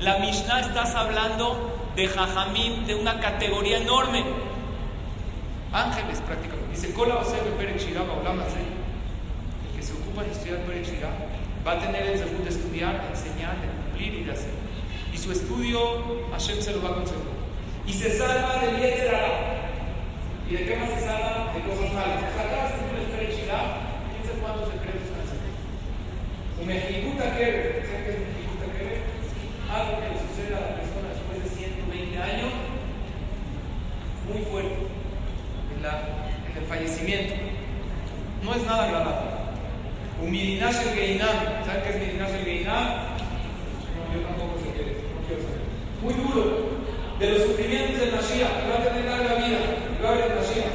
[0.00, 4.24] La Mishnah estás hablando de Jajamim, de una categoría enorme.
[5.72, 6.70] Ángeles prácticamente.
[6.70, 7.26] Dice, Kola El
[9.76, 11.10] que se ocupa de estudiar Perechirá
[11.66, 14.54] va a tener el deber de estudiar, de enseñar, de cumplir y de hacer.
[15.12, 17.22] Y su estudio, Hashem se lo va a conceder.
[17.86, 19.68] Y se salva de Yetzerara.
[20.48, 21.52] ¿Y de qué más se salva?
[21.52, 22.20] De cosas malas.
[22.36, 25.36] Sacar el Perechirá, quién sabe cuántos secretos hace.
[26.62, 29.18] Un ejecuta que, ¿saben qué es un ejecuta que?
[29.68, 32.52] algo que le sucede a la persona después de 120 años,
[34.26, 34.88] muy fuerte
[35.76, 37.34] en, el fallecimiento.
[38.42, 39.30] No es nada agradable.
[40.22, 42.84] Un Midinash el Geinam, ¿saben qué es Midinash el Geinam?
[43.94, 45.62] No, yo tampoco sé qué es, no quiero saber.
[46.02, 46.42] Muy duro,
[47.18, 49.58] de los sufrimientos del Mashiach, que va a tener larga vida,
[49.94, 50.74] que va a haber el Mashiach.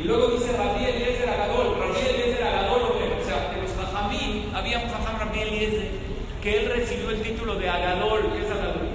[0.00, 4.80] Y luego dice Rabbi Eliezer Agadol, Rabbi Eliezer Agadol, o sea, que los Jajamín, había
[5.34, 5.88] Rabbi Eliezer
[6.42, 8.32] que él recibió el título de Agadol.
[8.32, 8.88] ¿Qué es Agadol?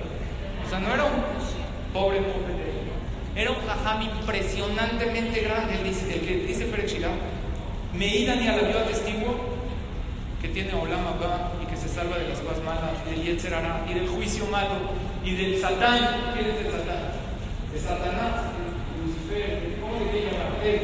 [0.65, 1.23] O sea, no era un
[1.93, 2.59] pobre pobre
[3.39, 8.63] era un jajam impresionantemente grande, el, dice, el que dice me Meida ni a la
[8.63, 9.33] viuda testigo
[10.41, 13.53] que tiene Olama Abba y que se salva de las cosas malas, del Yetzer
[13.89, 14.91] y del juicio malo
[15.23, 16.33] y del Satán.
[16.33, 17.11] ¿Quién es el Satán?
[17.71, 20.53] De Satanás, de Lucifer, ¿cómo le llaman?
[20.65, 20.81] Él.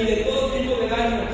[0.00, 1.30] Y de todo tipo de daños.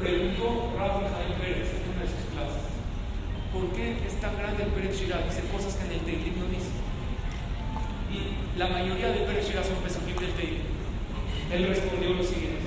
[0.00, 2.66] Preguntó Rafa Jaime Pérez en una de sus clases,
[3.52, 5.24] ¿por qué tan grande el Pérez Shirah?
[5.24, 6.70] Dice cosas que en el Teilim no dice.
[8.12, 10.62] Y la mayoría del Pérez Shirah son pesukim del Teilim.
[11.50, 12.62] Él respondió lo siguiente,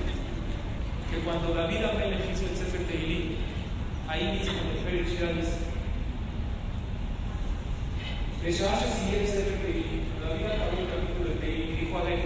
[1.10, 3.38] que cuando David Amelech hizo el Sefer Teilim,
[4.08, 5.72] ahí mismo en el Pérez Shirah dice,
[8.44, 12.20] siguiente el Sefer Teilim, David acabó el capítulo de Teilim y dijo a ver,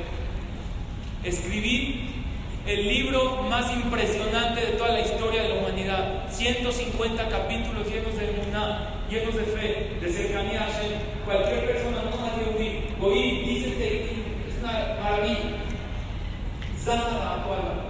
[1.24, 2.18] escribí
[2.66, 6.28] el libro más impresionante de toda la historia de la humanidad.
[6.30, 10.92] 150 capítulos llenos de emuná, llenos de fe, de cercanía a Hashem.
[11.26, 14.04] Cualquier persona, no más Yehudi, Goí, dice que
[14.50, 15.64] es una maravilla.
[16.78, 17.88] Zana la actual,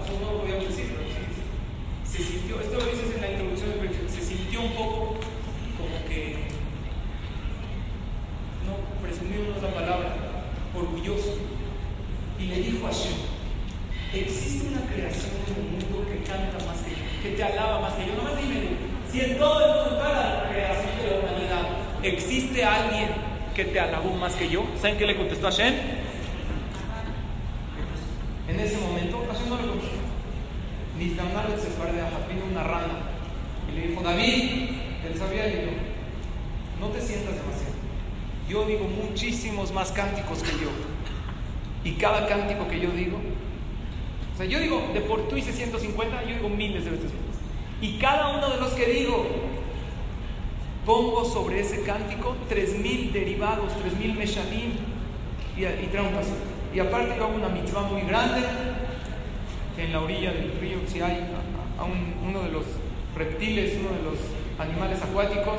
[23.57, 25.73] que te alabó más que yo, ¿saben qué le contestó a Shem?
[28.47, 29.97] En ese momento, Hashem no le contestó.
[30.99, 31.15] Ni se
[31.71, 32.99] fue de vino una rana
[33.67, 34.69] y le dijo, David,
[35.07, 35.71] él sabía y dijo,
[36.79, 37.73] no te sientas demasiado.
[38.47, 40.69] Yo digo muchísimos más cánticos que yo.
[41.83, 43.17] Y cada cántico que yo digo,
[44.35, 47.81] o sea, yo digo, de por tú hice 150, yo digo miles de veces más.
[47.81, 49.25] Y cada uno de los que digo,
[50.87, 54.71] pongo sobre ese cántico 3.000 derivados, 3.000 meshalim
[55.57, 56.27] y, y trampas.
[56.73, 58.41] Y aparte yo hago una mitzvah muy grande,
[59.77, 61.27] en la orilla del río, si hay
[61.77, 62.63] a, uno de los
[63.15, 64.17] reptiles, uno de los
[64.59, 65.57] animales acuáticos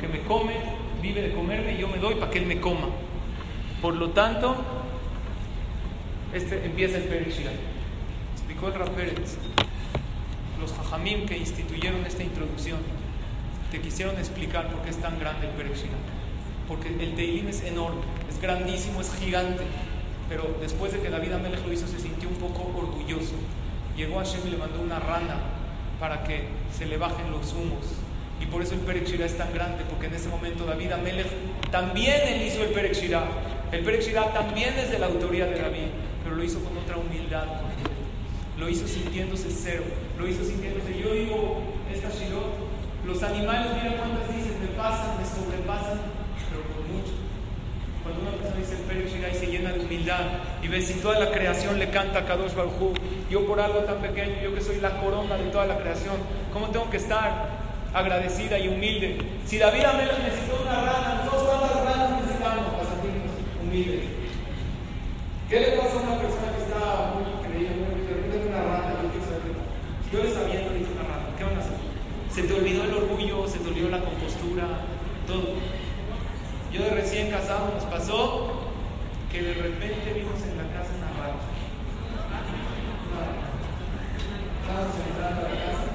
[0.00, 0.54] que me come,
[1.00, 2.88] vive de comerme y yo me doy para que él me coma.
[3.80, 4.56] Por lo tanto,
[6.34, 7.32] este empieza el Perek
[8.34, 9.38] Explicó el Pérez.
[10.60, 12.78] Los hajamim que instituyeron esta introducción
[13.74, 15.74] te quisieron explicar por qué es tan grande el Perek
[16.68, 19.64] Porque el Teilim es enorme, es grandísimo, es gigante.
[20.28, 23.34] Pero después de que David Amelech lo hizo, se sintió un poco orgulloso.
[23.96, 25.38] Llegó a Hashem y le mandó una rana
[25.98, 27.84] para que se le bajen los humos.
[28.40, 31.26] Y por eso el Perek es tan grande, porque en ese momento David Amelech
[31.72, 32.96] también él hizo el Perek
[33.72, 35.88] El Perek también es de la autoría de David
[36.22, 37.44] pero lo hizo con otra humildad.
[38.56, 39.82] Lo hizo sintiéndose cero,
[40.16, 40.96] lo hizo sintiéndose.
[40.98, 41.60] Yo digo,
[41.92, 42.53] esta Shirot,
[43.06, 46.00] los animales, mira cuántas dicen, me pasan, me sobrepasan,
[46.48, 47.12] pero por mucho.
[48.02, 50.20] Cuando una persona dice el y se llena de humildad
[50.62, 52.94] y ves si toda la creación le canta a Kadosh Baruj
[53.30, 56.16] yo por algo tan pequeño, yo que soy la corona de toda la creación,
[56.52, 57.48] ¿cómo tengo que estar
[57.92, 59.18] agradecida y humilde?
[59.46, 63.32] Si David Amela necesitó una rana, nosotros cuántas ranas necesitamos para sentirnos
[63.62, 64.04] humildes.
[65.48, 66.80] ¿Qué le pasa a una persona que está
[67.16, 69.02] muy creída, muy de una rata?
[69.02, 69.54] Yo quiero saber.
[70.12, 71.84] Yo les había dicho una rata, ¿qué van a hacer?
[72.34, 74.66] Se te olvidó el orgullo, se te olvidó la compostura,
[75.24, 75.54] todo.
[76.72, 78.74] Yo de recién casado nos pasó
[79.30, 81.46] que de repente vimos en la casa una rata.
[84.66, 85.86] Estábamos entrando a la casa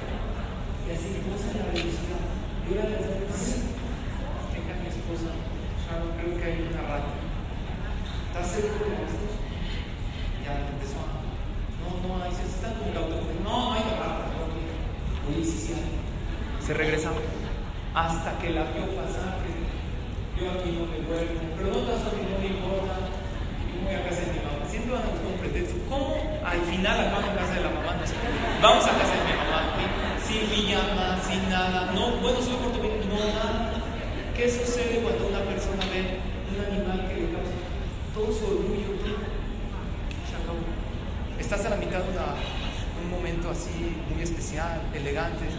[0.80, 2.24] y así en la velocidad.
[2.64, 7.20] Yo era de Deja mi esposa, ya no creo que hay una rata.
[8.32, 9.28] ¿Estás seguro de esto?
[10.48, 11.04] empezó
[11.84, 12.94] no, no, ahí se está con el
[13.44, 14.24] no, no hay rata,
[15.28, 15.99] oye, sí, sí,
[16.70, 17.10] se regresa
[17.96, 19.42] hasta que la vio pasar,
[20.38, 22.94] yo aquí no me vuelvo, pero no tanto que no me importa,
[23.74, 26.14] yo voy a casa de mi mamá, siempre van a buscar un pretexto, ¿cómo
[26.46, 27.98] al final acabo en casa de la mamá?
[28.62, 29.60] Vamos a casa de mi mamá,
[30.22, 33.74] sin pijama, sin nada, no, bueno, soy portugués, no, nada.
[34.38, 36.22] ¿Qué sucede cuando una persona ve
[36.54, 37.58] un animal que le causa
[38.14, 38.94] todo su orgullo,
[41.34, 45.50] estás a la mitad de un momento así muy especial, elegante,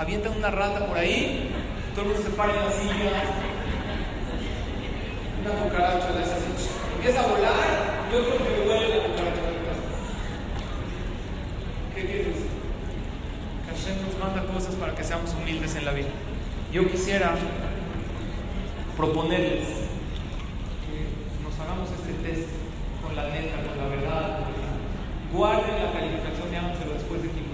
[0.00, 1.50] avientan una rata por ahí,
[1.94, 3.22] todo el mundo se para en la silla,
[5.42, 6.38] una cucaracha de esas,
[6.96, 9.42] empieza a volar, yo creo que huele la cucaracha.
[11.94, 12.36] ¿Qué quieres?
[13.66, 16.08] Que nos manda cosas para que seamos humildes en la vida.
[16.72, 17.34] Yo quisiera
[18.96, 19.66] proponerles
[20.86, 22.48] que nos hagamos este test
[23.02, 24.38] con la neta, con la verdad,
[25.32, 27.50] Guarden la calificación y háganselo después de Kipur.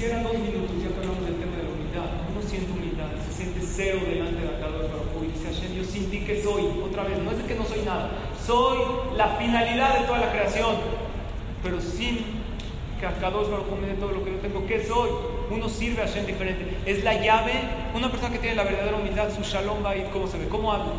[0.00, 2.08] Quisiera dos minutos, ya hablamos del tema de la humildad.
[2.32, 5.84] Uno siente humildad, se siente cero delante de la de Baruj y dice Hashem, yo
[5.84, 8.08] sentí que soy, otra vez, no es que no soy nada,
[8.42, 8.78] soy
[9.14, 10.76] la finalidad de toda la creación,
[11.62, 12.24] pero sin
[12.98, 15.10] que Akadosh Baruj me dé todo lo que yo tengo, ¿qué soy?
[15.50, 16.78] Uno sirve a Hashem diferente.
[16.86, 17.52] Es la llave,
[17.94, 20.48] una persona que tiene la verdadera humildad, su shalom va a ir, ¿cómo se ve?
[20.48, 20.94] ¿Cómo habla?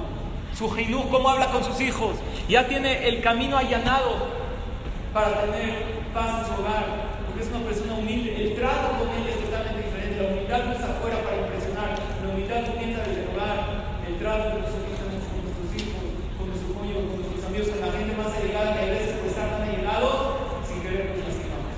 [0.56, 2.18] Su jinú, ¿cómo habla con sus hijos?
[2.47, 4.28] Ya tiene el camino allanado
[5.12, 7.11] para tener paz en su hogar,
[7.42, 8.38] es una persona humilde.
[8.38, 10.22] El trato con él es totalmente diferente.
[10.22, 13.58] La humildad no es afuera para impresionar, la humildad comienza desde el hogar.
[14.06, 16.06] El trato que nosotros tenemos con nuestros hijos,
[16.38, 19.34] con nuestro cónyuge, con nuestros amigos, con la gente más allegada que a veces puede
[19.34, 20.18] estar tan allegados
[20.70, 21.74] sin querer nos lastimamos.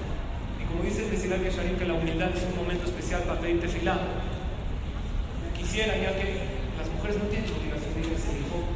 [0.60, 3.64] Y como dice el Mesilat Yasharim, que la humildad es un momento especial para pedir
[3.64, 3.96] tefilá.
[5.56, 8.68] Quisiera, ya que las mujeres no tienen obligación de ir a Selihot.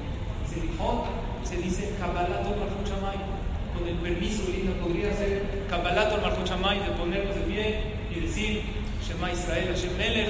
[0.48, 1.00] Selihot
[1.44, 3.27] se dice Kabbalah Toma Chamay
[3.78, 7.80] con el permiso, Linda, podría ser Kabbalat al Marfuchamay de ponernos de pie
[8.16, 8.62] y decir
[9.06, 10.30] Shema Israel, Hashem Melech,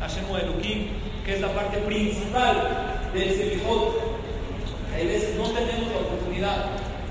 [0.00, 0.88] Hashem Elohim,
[1.24, 4.18] que es la parte principal del Selihot.
[4.94, 6.66] Hay veces no tenemos la oportunidad.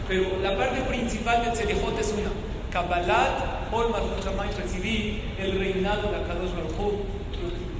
[0.07, 2.31] Pero la parte principal del Selejot es una.
[2.71, 7.01] Kabbalat, Ol Malchut recibí el reinado de Akadosh Baruj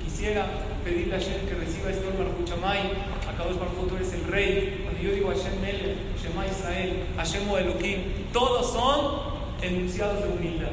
[0.03, 0.45] Quisiera
[0.83, 4.83] pedirle a Hashem que reciba este Ol Malchut Akadosh Baruj tú eres el rey.
[4.83, 7.99] Cuando yo digo Hashem Melech, Shema Israel, Hashem Elohim,
[8.33, 9.19] todos son
[9.61, 10.71] enunciados de humildad.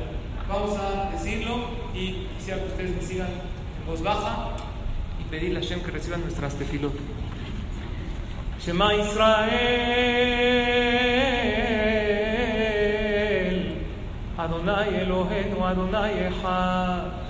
[0.48, 4.50] Vamos a decirlo y quisiera que ustedes me sigan en voz baja
[5.20, 6.94] y pedirle a Hashem que reciba nuestras tefilot.
[8.64, 9.44] Shema Israel,
[14.38, 17.24] Adonai Eloheinu, Adonai Echad.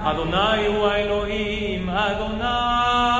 [0.00, 3.17] Adonai hu Elohim, Adonai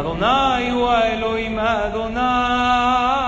[0.00, 3.20] Adonai hu Elohim, Adonai.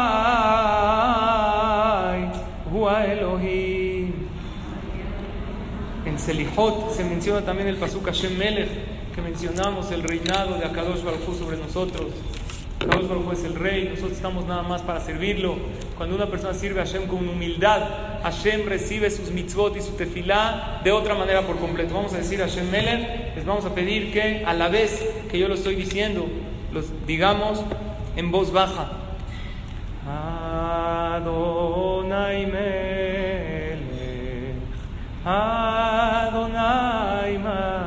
[6.22, 8.68] Selijot se menciona también el Pasuk Hashem Melech,
[9.12, 12.12] que mencionamos el reinado de Akadosh Baruj sobre nosotros.
[12.78, 15.56] Akadosh Baruj es el rey, nosotros estamos nada más para servirlo.
[15.96, 20.80] Cuando una persona sirve a Hashem con humildad, Hashem recibe sus mitzvot y su tefilá
[20.84, 21.94] de otra manera por completo.
[21.94, 25.40] Vamos a decir a Hashem Melech, les vamos a pedir que a la vez que
[25.40, 26.28] yo lo estoy diciendo,
[26.72, 27.64] los digamos
[28.16, 28.90] en voz baja.
[31.14, 33.82] Adonai Melech.
[35.24, 36.52] Adonai
[37.38, 37.81] Malach,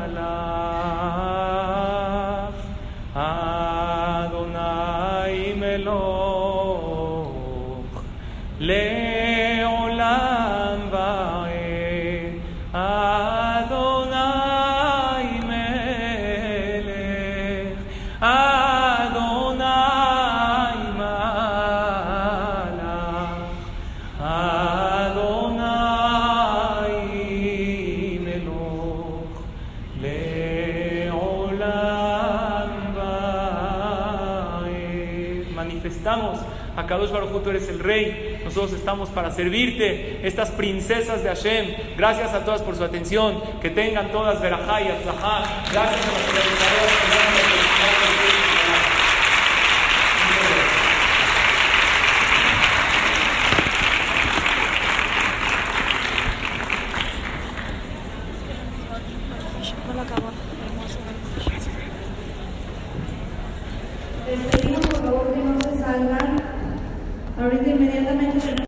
[37.40, 38.42] tú eres el rey.
[38.44, 41.76] Nosotros estamos para servirte, estas princesas de Hashem.
[41.98, 43.42] Gracias a todas por su atención.
[43.62, 45.64] Que tengan todas verajá y atzlajá.
[45.72, 47.05] Gracias a los